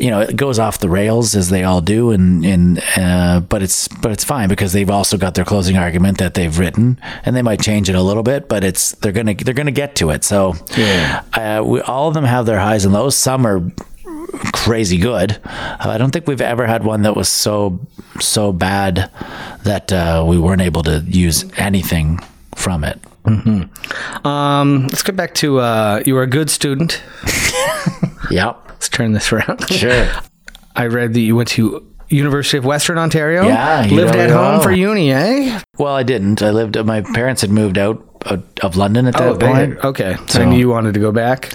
[0.00, 3.62] you know it goes off the rails as they all do, and and uh, but
[3.62, 7.36] it's but it's fine because they've also got their closing argument that they've written, and
[7.36, 10.10] they might change it a little bit, but it's they're gonna they're gonna get to
[10.10, 10.24] it.
[10.24, 11.22] So Yeah.
[11.32, 13.16] uh, we, all of them have their highs and lows.
[13.16, 13.62] Some are
[14.52, 15.40] crazy good.
[15.44, 17.78] Uh, I don't think we've ever had one that was so
[18.20, 19.10] so bad
[19.64, 22.18] that uh, we weren't able to use anything
[22.54, 22.98] from it.
[24.24, 27.02] Um, let's get back to uh, you were a good student.
[28.30, 28.60] Yep.
[28.68, 29.68] Let's turn this around.
[29.70, 30.08] Sure.
[30.74, 33.46] I read that you went to University of Western Ontario.
[33.46, 35.60] Yeah, lived at home for uni, eh?
[35.78, 36.42] Well, I didn't.
[36.42, 36.76] I lived.
[36.84, 38.02] My parents had moved out
[38.62, 39.74] of, London at that they point.
[39.76, 40.16] had- okay.
[40.26, 41.52] So, So- you wanted to go back.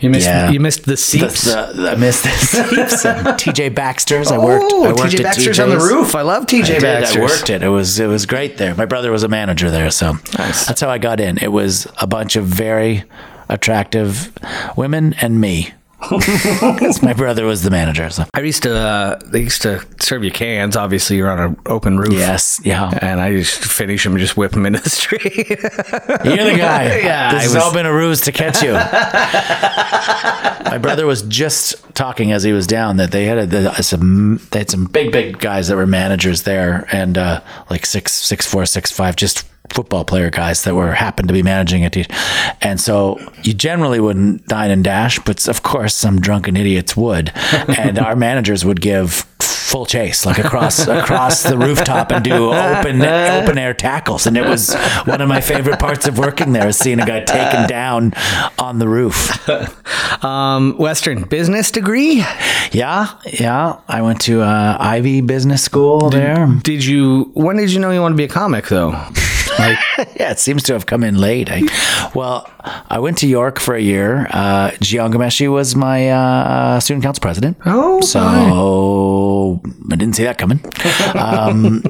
[0.00, 0.26] You missed.
[0.26, 0.50] Yeah.
[0.50, 1.44] You missed the The- seats.
[1.44, 2.28] the- I missed the
[2.76, 3.02] this.
[3.42, 4.30] TJ Baxter's.
[4.30, 4.64] I worked.
[4.72, 6.14] Oh, I worked TJ Baxter's on the roof.
[6.14, 6.82] I love TJ I did.
[6.82, 7.16] Baxter's.
[7.16, 7.62] I worked it.
[7.62, 8.74] It was it was great there.
[8.74, 10.66] My brother was a manager there, so Nice.
[10.66, 11.38] that's how I got in.
[11.38, 13.04] It was a bunch of very
[13.48, 14.32] attractive
[14.76, 15.72] women and me.
[16.08, 18.10] 'Cause my brother was the manager.
[18.10, 18.74] So I used to.
[18.76, 20.76] Uh, they used to serve you cans.
[20.76, 22.12] Obviously, you're on an open roof.
[22.12, 22.90] yes, yeah.
[23.02, 25.24] And I used to finish them and just whip them into the street.
[25.48, 27.00] You're the guy.
[27.04, 28.72] Yeah, this I has was- all been a ruse to catch you.
[30.70, 34.60] My brother was just talking as he was down that they had a, some they
[34.60, 37.40] had some big big guys that were managers there and uh,
[37.70, 41.42] like six six four six five just football player guys that were happened to be
[41.42, 42.10] managing it.
[42.60, 47.32] And so you generally wouldn't dine and dash, but of course some drunken idiots would.
[47.78, 49.26] and our managers would give
[49.74, 54.26] full chase, like across across the rooftop, and do open open air tackles.
[54.26, 57.20] And it was one of my favorite parts of working there, is seeing a guy
[57.24, 58.12] taken down
[58.58, 59.48] on the roof.
[60.22, 62.24] Um, Western business degree.
[62.72, 63.80] Yeah, yeah.
[63.88, 66.46] I went to uh, Ivey Business School there.
[66.62, 67.30] Did you?
[67.34, 68.92] When did you know you want to be a comic, though?
[70.16, 71.48] Yeah, it seems to have come in late.
[71.50, 71.62] I,
[72.14, 72.50] well,
[72.88, 74.26] I went to York for a year.
[74.30, 77.56] Uh, Jian Ghomeshi was my uh, student council president.
[77.66, 78.20] Oh, so
[79.90, 80.60] I didn't see that coming.
[81.14, 81.82] Um,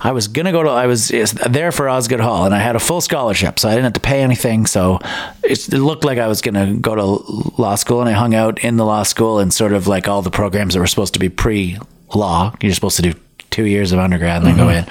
[0.00, 0.70] I was gonna go to.
[0.70, 3.84] I was there for Osgoode Hall, and I had a full scholarship, so I didn't
[3.84, 4.66] have to pay anything.
[4.66, 4.98] So
[5.42, 8.58] it, it looked like I was gonna go to law school, and I hung out
[8.62, 11.20] in the law school and sort of like all the programs that were supposed to
[11.20, 11.78] be pre
[12.14, 12.54] law.
[12.60, 13.14] You're supposed to do
[13.50, 14.84] two years of undergrad and then go in.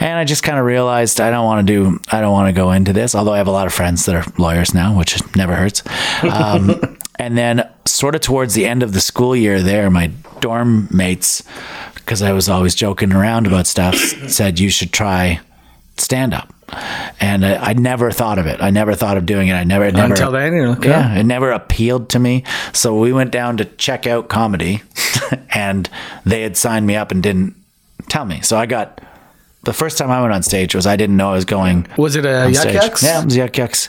[0.00, 2.52] And I just kind of realized I don't want to do, I don't want to
[2.52, 5.20] go into this, although I have a lot of friends that are lawyers now, which
[5.36, 5.82] never hurts.
[6.22, 10.08] Um, and then, sort of towards the end of the school year, there, my
[10.40, 11.42] dorm mates,
[11.94, 13.94] because I was always joking around about stuff,
[14.28, 15.40] said you should try
[15.96, 16.52] stand up.
[17.20, 18.60] And I, I never thought of it.
[18.60, 19.54] I never thought of doing it.
[19.54, 22.42] I never, never Until then, yeah, it never appealed to me.
[22.72, 24.82] So we went down to check out comedy,
[25.54, 25.88] and
[26.24, 27.54] they had signed me up and didn't
[28.08, 28.40] tell me.
[28.42, 29.00] So I got
[29.64, 31.86] the first time I went on stage was I didn't know I was going.
[31.96, 32.76] Was it a Yuck stage.
[32.76, 33.02] Yucks?
[33.02, 33.88] Yeah, it was Yuk Yuk's.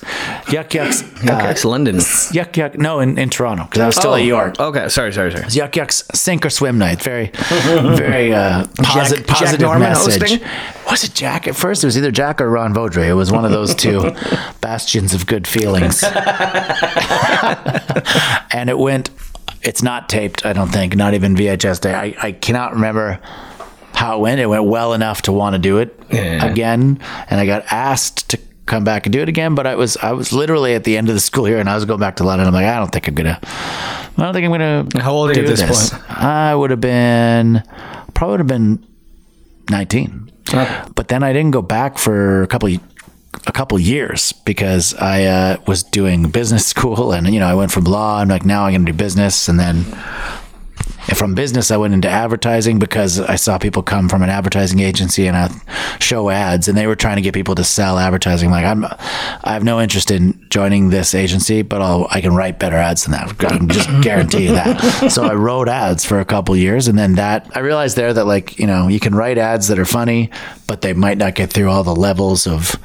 [0.49, 1.01] Yuk Yuk's.
[1.03, 1.99] Yuck uh, Yucks, London.
[2.32, 2.78] Yuk Yuk.
[2.80, 4.58] No, in, in Toronto because I was still Oh, at York.
[4.58, 5.45] Okay, sorry, sorry, sorry.
[5.49, 7.01] Yuk Yuk's sink or swim night.
[7.01, 10.22] Very, very uh, posi- Jack positive Norman message.
[10.22, 10.47] hosting?
[10.89, 11.84] Was it Jack at first?
[11.84, 13.08] It was either Jack or Ron Vaudry.
[13.10, 14.12] It was one of those two
[14.62, 16.03] bastions of good feelings.
[18.51, 19.10] and it went.
[19.62, 20.45] It's not taped.
[20.45, 20.95] I don't think.
[20.95, 21.93] Not even VHS day.
[21.93, 23.20] I, I cannot remember
[23.96, 24.39] how it went.
[24.39, 26.46] It went well enough to want to do it Yeah.
[26.46, 29.56] again, and I got asked to come back and do it again.
[29.56, 31.76] But I was I was literally at the end of the school year, and I
[31.76, 32.48] was going back to London.
[32.48, 33.39] I'm like, I don't think I'm gonna.
[33.43, 34.88] I don't think I'm gonna.
[35.04, 36.10] How old are you at this point?
[36.10, 37.64] I would have been
[38.14, 38.86] probably would have been
[39.70, 40.32] 19.
[40.96, 42.70] But then I didn't go back for a couple
[43.48, 47.72] a couple years because I uh, was doing business school and you know I went
[47.72, 49.84] from law I'm like now I'm going to do business and then
[51.08, 54.80] and from business, I went into advertising because I saw people come from an advertising
[54.80, 55.49] agency and I
[55.99, 58.49] show ads, and they were trying to get people to sell advertising.
[58.49, 62.60] Like I'm, I have no interest in joining this agency, but I'll I can write
[62.60, 63.30] better ads than that.
[63.45, 64.76] I can just guarantee you that.
[65.16, 68.26] So I wrote ads for a couple years, and then that I realized there that
[68.26, 70.32] like you know you can write ads that are funny,
[70.68, 72.76] but they might not get through all the levels of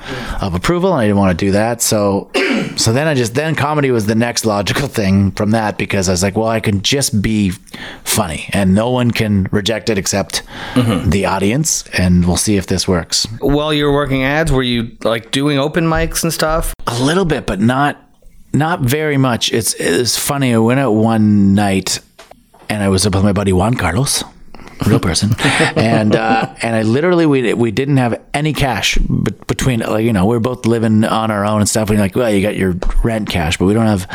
[0.41, 1.83] of approval, and I didn't want to do that.
[1.83, 2.31] So
[2.77, 6.13] so then I just then comedy was the next logical thing from that because I
[6.13, 7.51] was like, well, I can just be
[8.05, 10.43] funny and no one can reject it except
[10.75, 11.11] mm-hmm.
[11.11, 13.27] the audience and we'll see if this works.
[13.41, 16.75] While you were working ads, were you like doing open mics and stuff?
[16.87, 17.99] A little bit, but not
[18.53, 19.53] not very much.
[19.53, 20.55] It's it's funny.
[20.55, 22.01] I went out one night
[22.69, 24.25] and I was up with my buddy Juan Carlos.
[24.87, 25.35] Real person,
[25.77, 28.97] and uh, and I literally we we didn't have any cash
[29.47, 31.91] between like you know we are both living on our own and stuff.
[31.91, 32.75] And you're like, well, you got your
[33.05, 34.07] rent cash, but we don't have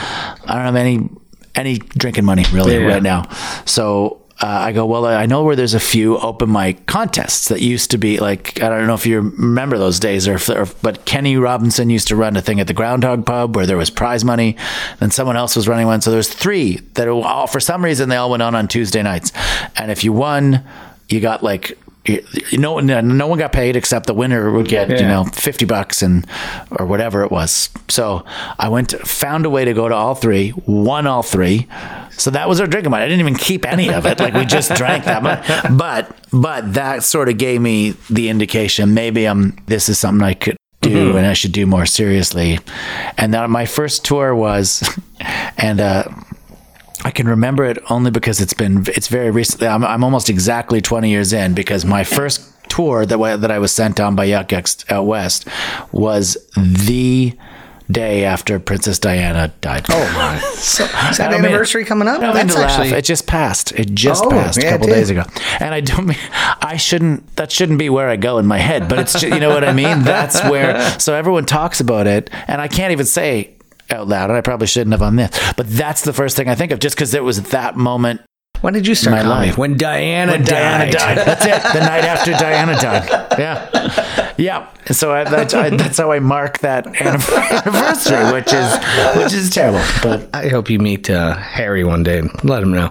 [0.46, 1.10] I don't have any
[1.54, 2.86] any drinking money really Yeah.
[2.88, 3.30] right now.
[3.66, 7.62] So uh, I go, well, I know where there's a few open mic contests that
[7.62, 10.66] used to be like, I don't know if you remember those days, or, if, or
[10.82, 13.90] but Kenny Robinson used to run a thing at the Groundhog Pub where there was
[13.90, 14.58] prize money,
[15.00, 16.02] and someone else was running one.
[16.02, 19.32] So there's three that all, for some reason they all went on on Tuesday nights,
[19.78, 20.64] and if you won,
[21.08, 21.78] you got like.
[22.54, 26.26] No no one got paid except the winner would get, you know, 50 bucks and
[26.72, 27.70] or whatever it was.
[27.90, 28.24] So
[28.60, 31.68] I went found a way to go to all three, won all three.
[32.12, 33.04] So that was our drinking money.
[33.04, 34.20] I didn't even keep any of it.
[34.20, 35.46] Like we just drank that much.
[35.78, 40.34] But but that sort of gave me the indication maybe I'm this is something I
[40.34, 42.60] could do and I should do more seriously.
[43.18, 44.84] And then my first tour was
[45.58, 46.04] and uh
[47.06, 49.68] I can remember it only because it's been it's very recently.
[49.68, 53.72] I'm, I'm almost exactly 20 years in because my first tour that that I was
[53.72, 55.48] sent on by Yuk Yuk's out west
[55.92, 57.34] was the
[57.92, 59.86] day after Princess Diana died.
[59.90, 60.38] Oh my!
[61.12, 62.20] Is that anniversary coming up?
[62.20, 62.72] Don't That's to laugh.
[62.80, 63.72] actually It just passed.
[63.74, 65.24] It just Oh, passed a yeah, it couple days ago,
[65.60, 67.36] and I don't mean I shouldn't.
[67.36, 69.64] That shouldn't be where I go in my head, but it's ju- you know what
[69.64, 70.02] I mean.
[70.02, 70.82] That's where.
[71.00, 73.55] So everyone talks about it, and I can't even say
[73.92, 76.56] out loud, and I probably shouldn't have on this, but that's the first thing I
[76.56, 78.22] think of, just because it was that moment
[78.62, 79.50] when did you start My comedy?
[79.50, 79.58] life.
[79.58, 80.92] When Diana when died.
[80.92, 81.18] Diana died.
[81.20, 81.74] That's it.
[81.74, 83.38] The night after Diana died.
[83.38, 84.70] Yeah, yeah.
[84.88, 88.78] And so I, that, I, that's how I mark that anniversary, which is
[89.18, 89.84] which is terrible.
[90.02, 92.90] But I hope you meet uh, Harry one day and let him know.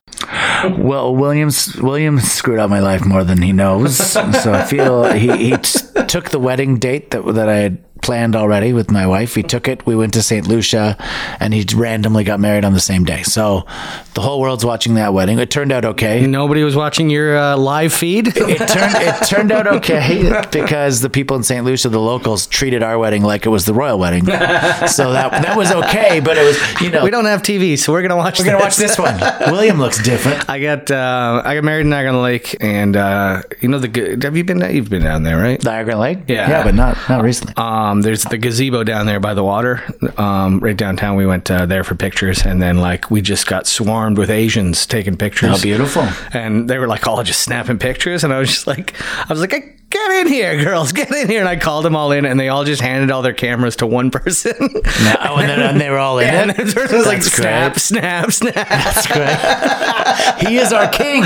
[0.78, 3.96] well, Williams Williams screwed up my life more than he knows.
[3.96, 8.36] So I feel he, he t- took the wedding date that that I had planned
[8.36, 9.34] already with my wife.
[9.34, 9.84] We took it.
[9.86, 10.46] We went to St.
[10.46, 10.96] Lucia,
[11.40, 13.22] and he randomly got married on the same day.
[13.22, 13.66] So
[14.14, 15.38] the whole world's watching that wedding.
[15.38, 16.26] It turned out okay.
[16.26, 18.28] Nobody was watching your uh, live feed.
[18.28, 21.64] It turned it turned out okay because the people in St.
[21.64, 24.26] Lucia, the locals, treated our wedding like it was the royal wedding.
[24.26, 26.20] So that that was okay.
[26.20, 28.38] But it was you know we don't have TV, so we're gonna watch.
[28.38, 29.18] we're gonna watch this one.
[29.50, 30.48] William looks different.
[30.48, 34.16] I got uh, I got married in Niagara Lake, and uh, you know the g-
[34.22, 35.62] have you been you've been down there, right?
[35.64, 36.18] Niagara Lake.
[36.28, 36.48] Yeah.
[36.48, 37.54] yeah, but not not recently.
[37.56, 39.82] Um, there's the gazebo down there by the water,
[40.16, 41.16] um, right downtown.
[41.16, 44.86] We went uh, there for pictures, and then like we just got swarmed with Asians
[44.86, 45.50] taking pictures.
[45.50, 46.08] How beautiful.
[46.32, 49.40] And they were like all just snapping pictures, and I was just like, I was
[49.40, 52.24] like, "Hey, get in here, girls, get in here, and I called them all in,
[52.24, 54.52] and they all just handed all their cameras to one person.
[54.60, 56.56] oh, and then and they were all in and it.
[56.56, 57.80] the person was like, That's snap, great.
[57.80, 58.68] snap, snap.
[58.68, 60.48] That's great.
[60.48, 61.22] he is our king.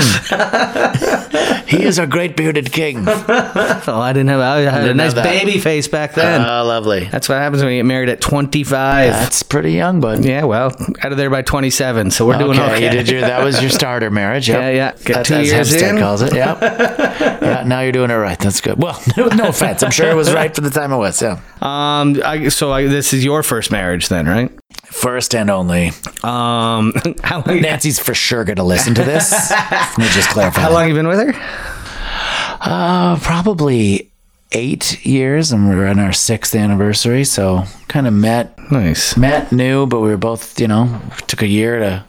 [1.67, 3.03] he is our great bearded king.
[3.07, 4.39] Oh, I didn't have.
[4.39, 6.41] I had a Didn't nice baby face back then.
[6.41, 7.05] Oh, lovely.
[7.05, 9.11] That's what happens when you get married at 25.
[9.11, 10.23] That's pretty young, bud.
[10.25, 12.83] yeah, well, out of there by 27, so we're doing okay, okay.
[12.85, 14.47] you did your that was your starter marriage.
[14.49, 14.59] Yep.
[14.61, 14.91] Yeah, yeah.
[14.91, 15.99] Get That's two as years Hemstead in.
[15.99, 16.33] calls it.
[16.33, 16.61] Yep.
[16.61, 18.37] yeah, now you're doing it right.
[18.39, 18.81] That's good.
[18.81, 19.83] Well, no, no offense.
[19.83, 21.21] I'm sure it was right for the time it was.
[21.21, 21.39] Yeah.
[21.61, 24.51] Um, I, so I, this is your first marriage then, right?
[24.85, 25.89] First and only.
[26.23, 26.93] Um,
[27.23, 27.61] how long?
[27.61, 29.31] Nancy's for sure going to listen to this.
[29.71, 30.61] Let me just clarify.
[30.61, 31.33] How long you been with her?
[32.61, 34.11] Uh, probably
[34.51, 37.23] eight years, and we're on our sixth anniversary.
[37.23, 39.15] So kind of met, Nice.
[39.15, 42.05] met, knew, but we were both, you know, took a year to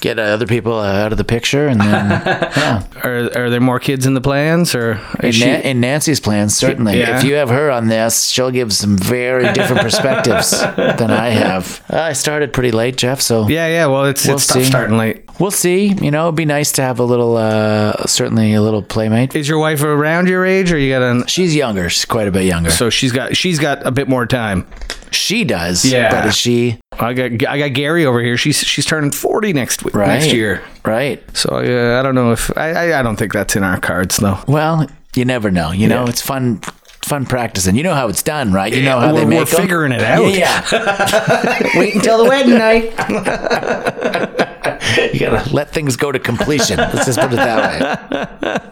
[0.00, 2.84] get other people out of the picture, and then yeah.
[3.04, 5.46] Are, are there more kids in the plans, or In, she?
[5.46, 6.98] Na- in Nancy's plans, certainly.
[6.98, 7.18] Yeah.
[7.18, 11.82] If you have her on this, she'll give some very different perspectives than I have.
[11.90, 13.86] I started pretty late, Jeff, so yeah, yeah.
[13.86, 15.22] Well, it's We'll it's tough starting late.
[15.38, 15.86] we'll see.
[15.88, 19.34] You know, it'd be nice to have a little, uh, certainly a little playmate.
[19.36, 21.26] Is your wife around your age, or you got an?
[21.26, 21.88] She's younger.
[21.88, 22.70] She's quite a bit younger.
[22.70, 24.66] So she's got she's got a bit more time.
[25.14, 25.84] She does.
[25.84, 26.10] Yeah.
[26.10, 28.36] But is she I got I got Gary over here.
[28.36, 30.06] She's she's turning 40 next week right?
[30.08, 30.62] next year.
[30.84, 31.22] Right.
[31.36, 34.16] So uh, I don't know if I, I I don't think that's in our cards
[34.18, 34.38] though.
[34.48, 35.72] Well, you never know.
[35.72, 36.10] You know, Yeah.
[36.10, 36.60] it's fun.
[37.04, 37.74] Fun practicing.
[37.74, 38.72] You know how it's done, right?
[38.72, 39.60] You know how we're- they we're make 'em?
[39.60, 40.32] figuring it out.
[40.32, 41.70] Yeah, yeah.
[41.76, 42.84] Wait until the wedding night.
[45.12, 46.76] you gotta let things go to completion.
[46.78, 48.58] Let's just put it that way.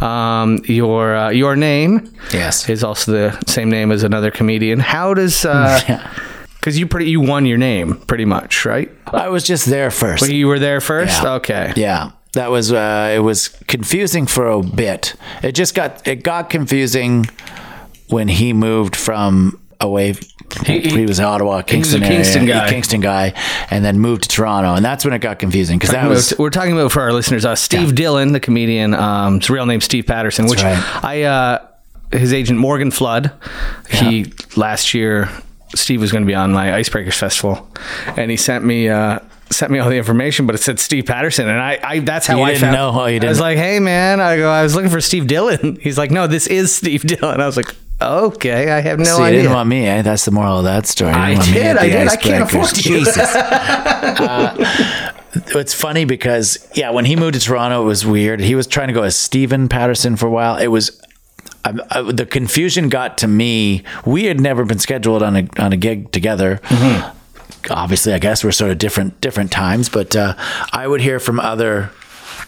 [0.00, 2.68] Um, your uh, your name Yes.
[2.68, 4.78] is also the same name as another comedian.
[4.80, 6.06] How does uh Yeah.
[6.60, 8.90] cuz you pretty you won your name pretty much, right?
[9.12, 10.20] I was just there first.
[10.22, 11.22] But you were there first?
[11.22, 11.34] Yeah.
[11.34, 11.72] Okay.
[11.76, 12.10] Yeah.
[12.34, 15.14] That was uh it was confusing for a bit.
[15.42, 17.26] It just got it got confusing
[18.08, 20.14] when he moved from away
[20.64, 21.64] he, he- was in Ottawa, was a
[22.00, 22.68] Kingston area, guy.
[22.70, 23.32] Kingston guy,
[23.70, 26.50] and then moved to Toronto, and that's when it got confusing because that was we're
[26.50, 28.94] talking about for our listeners uh, Steve Dillon, the comedian.
[28.94, 31.04] Um, his real name Steve Patterson, which right.
[31.04, 31.66] I uh,
[32.12, 33.32] his agent Morgan Flood.
[33.90, 35.28] He last year
[35.74, 37.68] Steve was going to be on my Icebreakers festival,
[38.16, 38.88] and he sent me.
[38.88, 39.18] Uh,
[39.48, 42.38] Sent me all the information, but it said Steve Patterson, and I, I that's how
[42.38, 42.74] You I didn't found.
[42.74, 42.90] know?
[43.02, 45.76] Oh, you I was like, "Hey, man!" I go, "I was looking for Steve Dillon."
[45.80, 49.18] He's like, "No, this is Steve Dillon." I was like, "Okay, I have no So
[49.18, 50.02] you idea." didn't want me, eh?
[50.02, 51.12] That's the moral of that story.
[51.12, 52.08] I didn't want me I the did.
[52.08, 52.62] I can't icebreakers.
[52.62, 52.98] afford you.
[52.98, 53.36] Jesus.
[54.16, 54.54] Uh,
[55.58, 58.40] it's funny because yeah, when he moved to Toronto, it was weird.
[58.40, 60.56] He was trying to go as Stephen Patterson for a while.
[60.56, 61.00] It was.
[61.64, 63.82] I, I, the confusion got to me.
[64.06, 66.60] We had never been scheduled on a on a gig together.
[66.64, 67.72] Mm-hmm.
[67.72, 69.88] Obviously, I guess we're sort of different different times.
[69.88, 70.34] But uh,
[70.72, 71.90] I would hear from other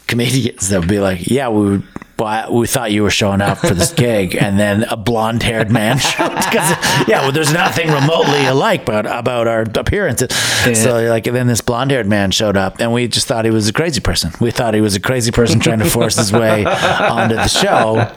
[0.07, 1.83] comedians that would be like, "Yeah, we
[2.27, 5.99] I- we thought you were showing up for this gig," and then a blonde-haired man
[6.11, 6.71] showed because
[7.09, 10.29] yeah, well, there's nothing remotely alike about about our appearances.
[10.75, 13.73] So like, then this blonde-haired man showed up, and we just thought he was a
[13.73, 14.33] crazy person.
[14.41, 18.11] We thought he was a crazy person trying to force his way onto the show,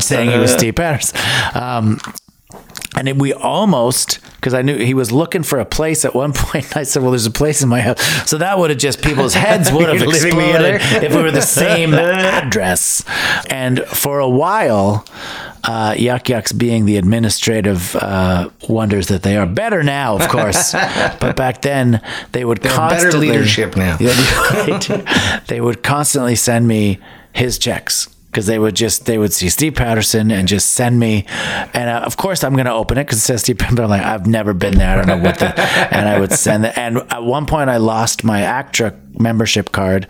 [0.00, 1.18] saying he was Steve Patterson.
[1.54, 2.00] Um,
[2.96, 6.32] and it, we almost, because I knew he was looking for a place at one
[6.34, 6.76] point.
[6.76, 9.34] I said, "Well, there's a place in my house." So that would have just people's
[9.34, 13.04] heads would have exploded if we were the same address.
[13.50, 15.04] And for a while,
[15.64, 20.72] uh, Yuk Yuk's being the administrative uh, wonders that they are, better now, of course.
[20.72, 22.00] but back then,
[22.32, 23.96] they would better constantly leadership now.
[25.48, 26.98] They would constantly send me
[27.32, 31.24] his checks because they would just they would see Steve Patterson and just send me,
[31.74, 33.58] and uh, of course I'm going to open it because it says Steve.
[33.58, 34.90] But I'm like I've never been there.
[34.90, 35.58] I don't know what the.
[35.94, 36.76] and I would send it.
[36.76, 40.06] And at one point I lost my ACTRA membership card,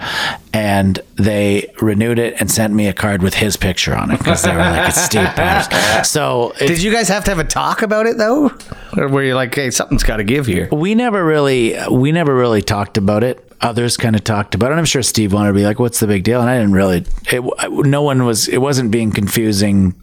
[0.52, 4.42] and they renewed it and sent me a card with his picture on it because
[4.42, 6.04] they were like it's Steve Patterson.
[6.04, 8.50] So it, Did you guys have to have a talk about it though,
[8.96, 10.68] or were you like, "Hey, something's got to give here"?
[10.72, 14.76] we never really we never really talked about it others kind of talked about it.
[14.76, 17.04] I'm sure Steve wanted to be like, "What's the big deal?" And I didn't really.
[17.30, 18.48] It, no one was.
[18.48, 19.94] It wasn't being confusing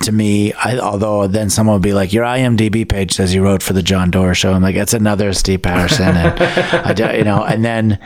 [0.00, 0.52] to me.
[0.52, 3.82] I, although then someone would be like, "Your IMDb page says you wrote for the
[3.82, 7.44] Jon Dore show." I'm like, "It's another Steve Patterson," and I, you know.
[7.44, 7.98] And then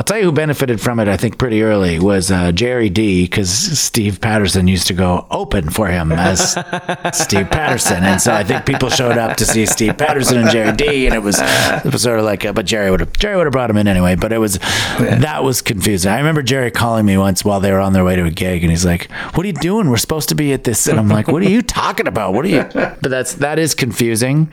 [0.00, 1.08] I'll tell you who benefited from it.
[1.08, 5.68] I think pretty early was uh, Gerry Dee because Steve Patterson used to go open
[5.68, 6.52] for him as
[7.12, 10.72] Steve Patterson, and so I think people showed up to see Steve Patterson and Gerry
[10.74, 13.36] Dee, and it was it was sort of like, a, but Gerry would have Gerry
[13.36, 14.14] would have brought him in anyway.
[14.14, 14.58] But it was
[15.00, 16.10] that was confusing.
[16.10, 18.64] I remember Gerry calling me once while they were on their way to a gig,
[18.64, 19.90] and he's like, "What are you doing?
[19.90, 22.32] We're supposed to be at this," and I'm like, "What are you talking about?
[22.32, 24.50] What are you?" But that's that is confusing,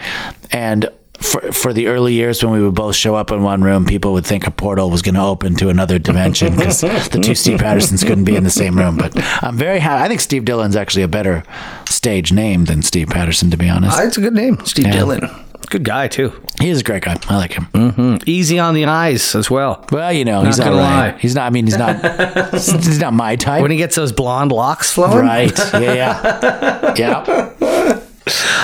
[0.51, 0.89] and
[1.19, 4.13] for for the early years when we would both show up in one room, people
[4.13, 7.59] would think a portal was going to open to another dimension because the two Steve
[7.59, 8.97] Pattersons couldn't be in the same room.
[8.97, 9.13] But
[9.43, 10.03] I'm very happy.
[10.03, 11.43] I think Steve Dillon's actually a better
[11.89, 13.97] stage name than Steve Patterson, to be honest.
[13.97, 15.21] Uh, It's a good name, Steve Dillon.
[15.69, 16.31] Good guy too.
[16.61, 17.17] he is a great guy.
[17.27, 18.19] I like him.
[18.25, 19.85] Easy on the eyes as well.
[19.91, 21.11] Well, you know, he's Not not gonna right.
[21.13, 21.19] lie.
[21.19, 21.45] He's not.
[21.47, 22.51] I mean, he's not.
[22.53, 23.61] he's not my type.
[23.61, 25.51] When he gets those blonde locks flowing, Right.
[25.73, 26.93] Yeah.
[26.95, 27.53] Yeah.
[27.59, 28.01] Yeah.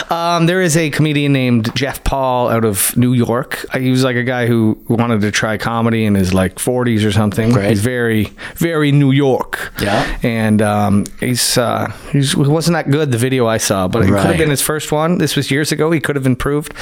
[0.09, 3.65] Um, there is a comedian named Jeff Paul out of New York.
[3.73, 7.05] Uh, He was like a guy who wanted to try comedy in his like 40s
[7.05, 7.51] or something.
[7.51, 7.69] Right.
[7.69, 9.73] He's very, very New York.
[9.81, 10.19] Yeah.
[10.23, 14.07] And um, he's uh, he's he wasn't that good the video I saw, but it
[14.07, 15.17] could have been his first one.
[15.17, 15.91] This was years ago.
[15.91, 16.73] He could have improved.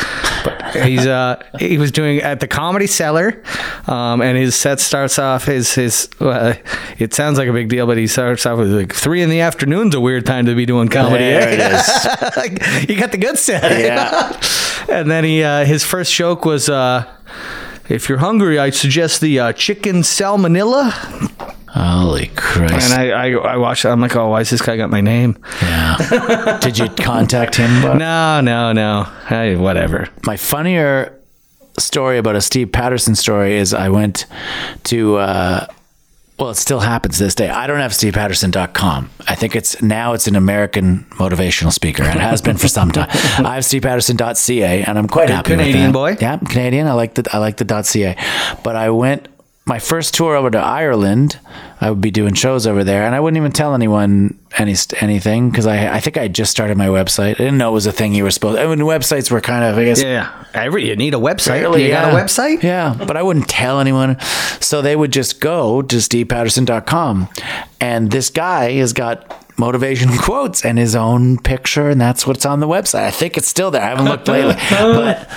[0.44, 3.42] But he's uh, he was doing at the Comedy Cellar,
[3.88, 6.10] um, and his set starts off his his.
[6.20, 6.54] Uh,
[7.00, 9.42] it sounds like a big deal, but he starts off with like three in the
[9.42, 11.24] afternoon's a weird time to be doing comedy.
[11.24, 12.06] There it is.
[12.38, 13.80] like, you got the good set.
[13.80, 14.40] Yeah.
[14.90, 17.06] and then he uh, his first joke was uh,
[17.90, 20.92] if you're hungry, I suggest the uh, chicken salmonella.
[21.70, 22.92] Holy Christ.
[22.92, 23.90] And I, I I watched it.
[23.90, 25.38] I'm like, oh, why is this guy got my name?
[25.62, 26.58] yeah.
[26.62, 27.72] Did you contact him?
[27.84, 27.96] it?
[27.96, 29.04] No, no, no.
[29.28, 30.10] Hey, whatever.
[30.26, 31.18] my funnier
[31.80, 34.26] story about a Steve Patterson story is I went
[34.84, 35.68] to uh
[36.42, 37.50] well, it still happens this day.
[37.50, 39.12] I don't have stevepatterson.com.
[39.28, 42.92] I think it's now it's an American motivational speaker and it has been for some
[42.92, 43.10] time.
[43.46, 45.94] I have stevepatterson.ca and I'm quite happy Canadian with that.
[45.94, 46.18] boy.
[46.20, 46.88] Yeah, I'm Canadian.
[46.88, 48.16] I like the I like the .ca.
[48.64, 49.31] But I went
[49.66, 51.40] my first tour over to Ireland.
[51.80, 55.50] I would be doing shows over there, and I wouldn't even tell anyone any anything
[55.50, 57.32] because I I think I just started my website.
[57.32, 58.60] I didn't know it was a thing you were supposed.
[58.60, 61.62] I mean, websites were kind of I guess Yeah, every you need a website.
[61.62, 62.24] Really, you got a yeah.
[62.24, 62.64] website?
[62.64, 64.20] Yeah, but I wouldn't tell anyone.
[64.60, 67.30] So they would just go to stevepatterson.com.
[67.80, 72.60] And this guy has got motivational quotes and his own picture, and that's what's on
[72.60, 73.04] the website.
[73.04, 73.82] I think it's still there.
[73.82, 74.56] I haven't looked lately.
[74.70, 75.30] But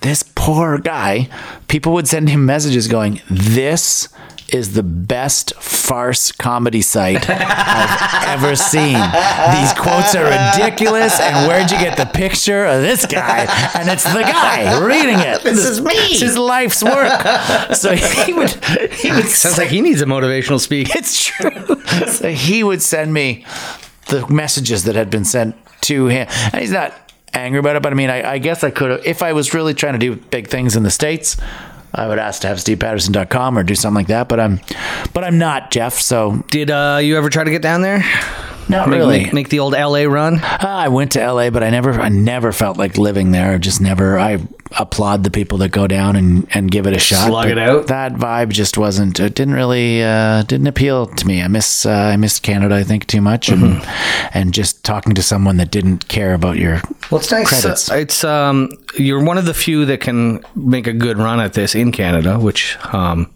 [0.00, 1.28] this poor guy,
[1.68, 4.08] people would send him messages going, This
[4.48, 8.94] is the best farce comedy site I've ever seen.
[8.94, 11.20] These quotes are ridiculous.
[11.20, 13.40] And where'd you get the picture of this guy?
[13.78, 15.42] And it's the guy reading it.
[15.42, 15.92] This is me.
[15.92, 17.20] It's his life's work.
[17.74, 18.50] So he would,
[18.90, 20.96] he would Sounds like he needs a motivational speak.
[20.96, 21.82] it's true.
[22.06, 23.44] so he would send me
[24.06, 26.26] the messages that had been sent to him.
[26.54, 26.94] And he's not
[27.34, 29.54] angry about it, but I mean, I, I guess I could have, if I was
[29.54, 31.36] really trying to do big things in the States,
[31.94, 34.60] I would ask to have stevepatterson.com or do something like that, but I'm,
[35.14, 35.94] but I'm not, Jeff.
[35.94, 38.04] So Did uh, you ever try to get down there?
[38.68, 39.22] not Make, really.
[39.24, 40.38] make, make the old LA run?
[40.42, 43.58] Ah, I went to LA, but I never, I never felt like living there.
[43.58, 44.18] Just never.
[44.18, 47.26] I applaud the people that go down and, and give it a shot.
[47.28, 47.86] Slug it out.
[47.86, 49.18] That vibe just wasn't.
[49.20, 51.42] It didn't really uh, didn't appeal to me.
[51.42, 52.74] I miss uh, I missed Canada.
[52.74, 54.28] I think too much, and Mm-hmm.
[54.38, 57.48] and just talking to someone that didn't care about your Well, it's nice.
[57.48, 57.90] credits.
[57.90, 61.52] Uh, it's um, you're one of the few that can make a good run at
[61.54, 63.30] this in Canada, which um,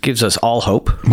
[0.00, 0.90] gives us all hope.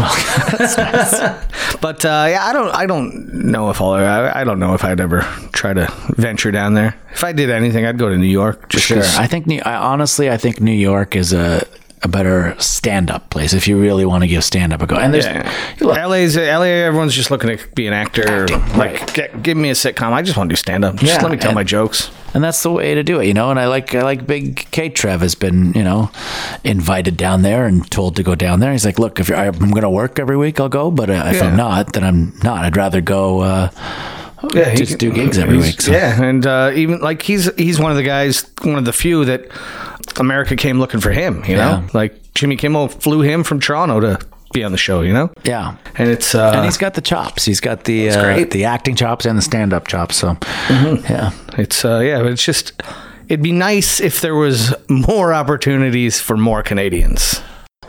[1.81, 4.83] but uh, yeah, I don't, I don't know if I'll, I, I don't know if
[4.83, 5.21] I'd ever
[5.53, 6.95] try to venture down there.
[7.13, 8.67] If I did anything, I'd go to New York.
[8.69, 9.01] Just Sure.
[9.17, 11.65] I think New, I, honestly, I think New York is a
[12.01, 14.95] a better stand up place if you really want to give stand up a go.
[14.95, 15.51] And there's Yeah.
[15.81, 16.65] look, LA's LA.
[16.85, 18.43] Everyone's just looking to be an actor.
[18.43, 19.13] Acting, like, right.
[19.15, 20.11] get, give me a sitcom.
[20.11, 20.97] I just want to do stand up.
[20.97, 22.11] Just Yeah, let me tell and- my jokes.
[22.35, 23.49] and that's the way to do it, you know.
[23.49, 26.11] And I like I like Big K Trev has been you know
[26.63, 28.71] invited down there and told to go down there.
[28.71, 30.91] He's like, look, if you're, I'm going to work every week, I'll go.
[30.91, 31.45] But uh, if Yeah.
[31.47, 32.65] I'm not, then I'm not.
[32.65, 33.39] I'd rather go.
[33.41, 33.69] Uh,
[34.53, 35.91] yeah, he just do gigs every week, so.
[35.91, 39.25] Yeah, and uh, even like he's he's one of the guys, one of the few
[39.25, 39.47] that
[40.19, 41.43] America came looking for him.
[41.45, 41.87] You know, Yeah.
[41.93, 44.19] like Jimmy Kimmel flew him from Toronto to
[44.53, 45.01] be on the show.
[45.01, 45.75] You know, yeah.
[45.97, 47.45] and it's uh, And he's got the chops.
[47.45, 50.15] He's got the uh, the acting chops and the stand up chops.
[50.17, 50.37] So,
[50.69, 52.81] yeah, it's uh, yeah, it's just
[53.27, 57.41] it'd be nice if there was more opportunities for more Canadians.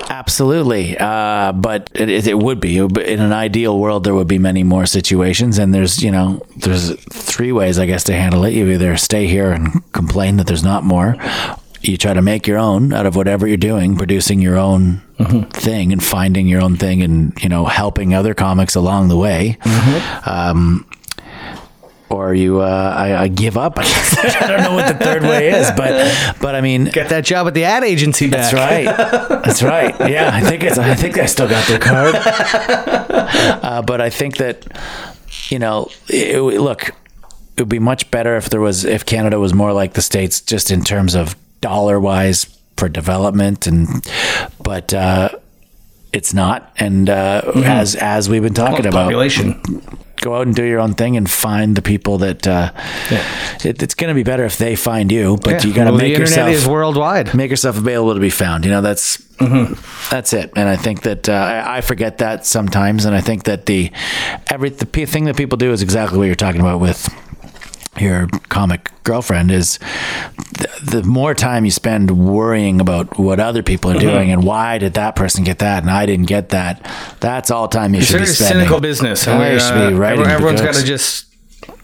[0.09, 0.97] Absolutely.
[0.99, 4.05] Uh, but it, it, would be in an ideal world.
[4.05, 8.05] There would be many more situations, and there's you know there's three ways I guess
[8.05, 8.55] to handle it.
[8.55, 11.17] You either stay here and complain that there's not more.
[11.83, 15.03] you try to make your own out of whatever you're doing, producing your own
[15.53, 19.59] thing and finding your own thing, and you know helping other comics along the way.
[20.27, 20.87] Um,
[22.09, 23.79] or you, uh, I, I give up.
[23.79, 24.19] I, guess.
[24.43, 27.47] I don't know what the third way is, but but I mean, Get that job
[27.49, 28.53] at the ad agency back.
[28.53, 28.85] that's right.
[29.45, 30.11] That's right.
[30.11, 30.79] Yeah, I think it's.
[30.79, 32.15] I think I still got their card.
[33.67, 34.65] Uh, but I think that
[35.49, 39.39] you know, it, it- look, it would be much better if there was if Canada
[39.41, 42.47] was more like the states, just in terms of dollar wise
[42.77, 44.07] for development, and
[44.63, 45.31] but uh,
[46.13, 46.73] it's not.
[46.79, 49.61] And uh, as as we've been talking about, Population.
[50.27, 52.71] Go out and do your own thing and find the people that uh,
[53.65, 55.99] it, it's going to be better if they find you, but you got to Well,
[56.01, 57.35] make the internet yourself is worldwide.
[57.35, 58.65] make yourself available to be found.
[58.65, 59.19] You know, that's
[60.11, 60.51] that's it.
[60.57, 63.05] And I think that uh, I, I forget that sometimes.
[63.05, 63.91] And I think that the
[64.49, 67.09] every the thing that people do is exactly what you're talking about with
[67.99, 69.79] your comic girlfriend is
[70.59, 74.79] the, the more time you spend worrying about what other people are doing and why
[74.79, 76.85] did that person get that and I didn't get that
[77.21, 79.27] that's all time you It's should be spending cynical business.
[79.27, 81.27] Yeah, you should be uh, writing everyone's got to just,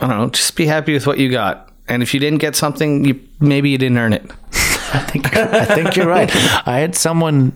[0.01, 1.71] I don't know, just be happy with what you got.
[1.89, 4.23] And if you didn't get something, you maybe you didn't earn it.
[4.95, 6.31] I think I think you're right.
[6.67, 7.53] I had someone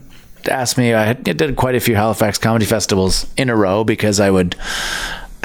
[0.49, 0.95] ask me.
[0.95, 4.57] I had, did quite a few Halifax comedy festivals in a row because I would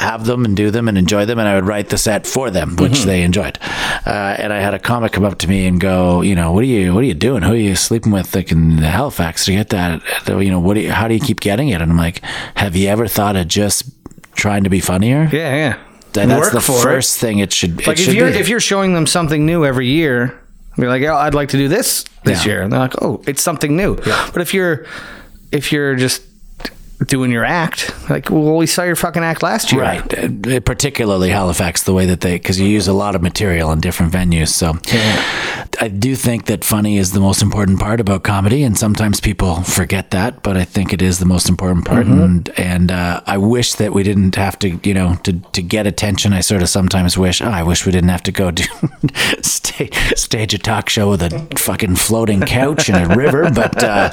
[0.02, 2.50] have them and do them and enjoy them, and I would write the set for
[2.50, 3.08] them, which Mm-hmm.
[3.08, 3.58] they enjoyed.
[4.06, 6.64] Uh, and I had a comic come up to me and go, you know, what
[6.64, 7.44] are you, what are you doing?
[7.44, 10.02] Who are you sleeping with, like in Halifax to get that?
[10.28, 10.74] You know, what?
[10.74, 11.82] Do you, how do you keep getting it?
[11.82, 12.22] And I'm like,
[12.56, 13.90] have you ever thought of just
[14.36, 15.30] trying to be funnier?
[15.32, 15.78] Yeah, yeah.
[16.22, 16.84] And that's Work the for it.
[16.84, 17.78] first thing it should.
[17.88, 18.38] Like it if should you're be.
[18.38, 20.38] if you're showing them something new every year,
[20.78, 22.52] you're like, oh, I'd like to do this this Yeah.
[22.52, 23.96] year, and they're like, oh, it's something new.
[23.96, 24.86] But if you're
[25.54, 26.22] if you're just
[27.08, 30.14] doing your act, like, well, we saw your fucking act last year, Right,
[30.48, 33.80] Uh, particularly Halifax, the way that they, because you use a lot of material in
[33.80, 34.50] different venues.
[34.50, 34.78] So
[35.80, 39.62] I do think that funny is the most important part about comedy, and sometimes people
[39.64, 42.06] forget that, but I think it is the most important part.
[42.06, 45.88] And and uh, I wish that we didn't have to, you know, to to get
[45.88, 46.34] attention.
[46.34, 48.64] I sort of sometimes wish, oh, I wish we didn't have to go do
[49.42, 53.50] stage, stage a talk show with a fucking floating couch and a river.
[53.52, 54.10] But uh,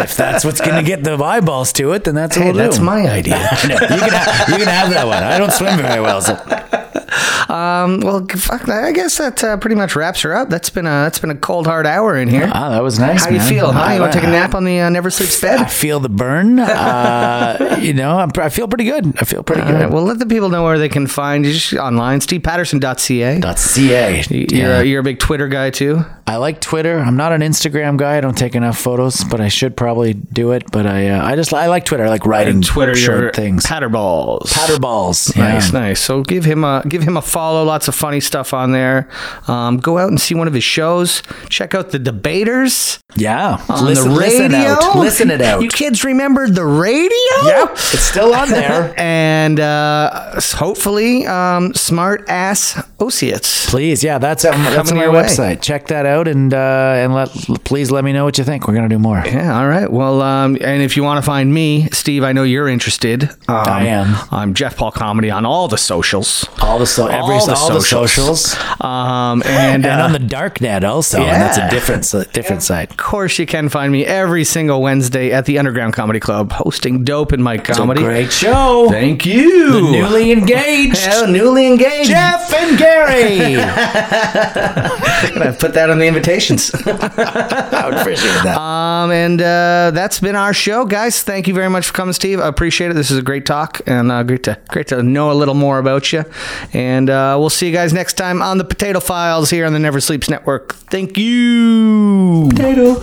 [0.00, 2.78] if that's what's going to get the eyeballs to it, then that's what Hey, that's
[2.78, 2.84] do.
[2.84, 3.38] my idea.
[3.68, 5.22] No, you can have, you can have that one.
[5.22, 6.34] I don't swim very well, so
[7.48, 10.48] um, well, fuck, I guess that uh, pretty much wraps her up.
[10.48, 12.50] That's been a that's been a cold hard hour in here.
[12.52, 13.24] ah, that was nice.
[13.24, 13.48] How you man.
[13.48, 13.72] feel?
[13.72, 13.92] Huh?
[13.92, 15.60] You want to take a nap on the uh, Never Sleeps bed?
[15.60, 16.58] I feel the burn.
[16.58, 19.14] Uh, you know, I'm, I feel pretty good.
[19.20, 19.90] I feel pretty good.
[19.92, 22.20] well, let the people know where they can find you just online.
[22.20, 23.40] StevePatterson.ca.
[23.56, 24.24] .ca.
[24.30, 24.80] You're, Yeah.
[24.80, 26.04] a, you're a big Twitter guy too.
[26.26, 26.98] I like Twitter.
[26.98, 28.16] I'm not an Instagram guy.
[28.16, 30.70] I don't take enough photos, but I should probably do it.
[30.70, 32.04] But I, uh, I just I like Twitter.
[32.04, 33.64] I like writing Twitter, short you're things.
[33.66, 34.48] Patterballs.
[34.52, 35.36] Patterballs.
[35.36, 35.80] Nice, Yeah.
[35.80, 36.00] nice.
[36.00, 37.64] So give him a give him a follow.
[37.64, 39.08] Lots of funny stuff on there.
[39.48, 41.22] Um, go out and see one of his shows.
[41.48, 43.58] Check out the debaters Yeah.
[43.68, 44.38] on listen, the radio.
[44.48, 44.96] listen out.
[44.98, 45.62] Listen it out.
[45.62, 47.08] You kids remember the radio?
[47.44, 47.70] Yep.
[47.72, 48.92] It's still on there.
[49.02, 53.68] And uh, hopefully, um, smart ass Oceates.
[53.68, 55.24] Please, yeah, that's um, that's on our your way.
[55.24, 55.60] website.
[55.62, 57.30] Check that out and uh, and let
[57.64, 58.68] please let me know what you think.
[58.68, 59.22] We're gonna do more.
[59.26, 59.90] Yeah, all right.
[59.90, 63.24] Well, um, and if you want to find me, Steve, I know you're interested.
[63.24, 64.16] Um, I am.
[64.30, 66.46] I'm Jeff Paul Comedy on all the socials.
[66.60, 68.44] All the so every All the all socials.
[68.50, 68.80] socials.
[68.80, 72.90] Um, and, and uh, on the dark net also, and that's a different different site.
[72.90, 77.04] Of course, you can find me every single Wednesday at the Underground Comedy Club, hosting
[77.04, 78.02] dope in my comedy.
[78.02, 78.88] Great show.
[78.90, 79.72] Thank you.
[79.72, 82.10] The newly engaged Yeah, newly engaged.
[82.10, 83.56] Jeff and Gary.
[83.62, 86.70] I'm Gonna put that on the invitations.
[86.86, 88.56] I would appreciate that.
[88.58, 91.22] um, and uh, that's been our show, guys.
[91.22, 92.40] Thank you very much for coming, Steve.
[92.40, 92.94] I appreciate it.
[92.94, 95.78] This is a great talk, and uh, great to great to know a little more
[95.78, 96.24] about you.
[96.72, 99.78] And uh, we'll see you guys next time on the Potato Files here on the
[99.78, 100.74] Never Sleeps Network.
[100.74, 102.48] Thank you.
[102.50, 102.94] Potato.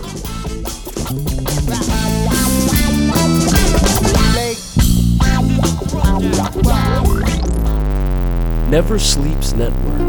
[8.69, 10.08] Never Sleeps Network.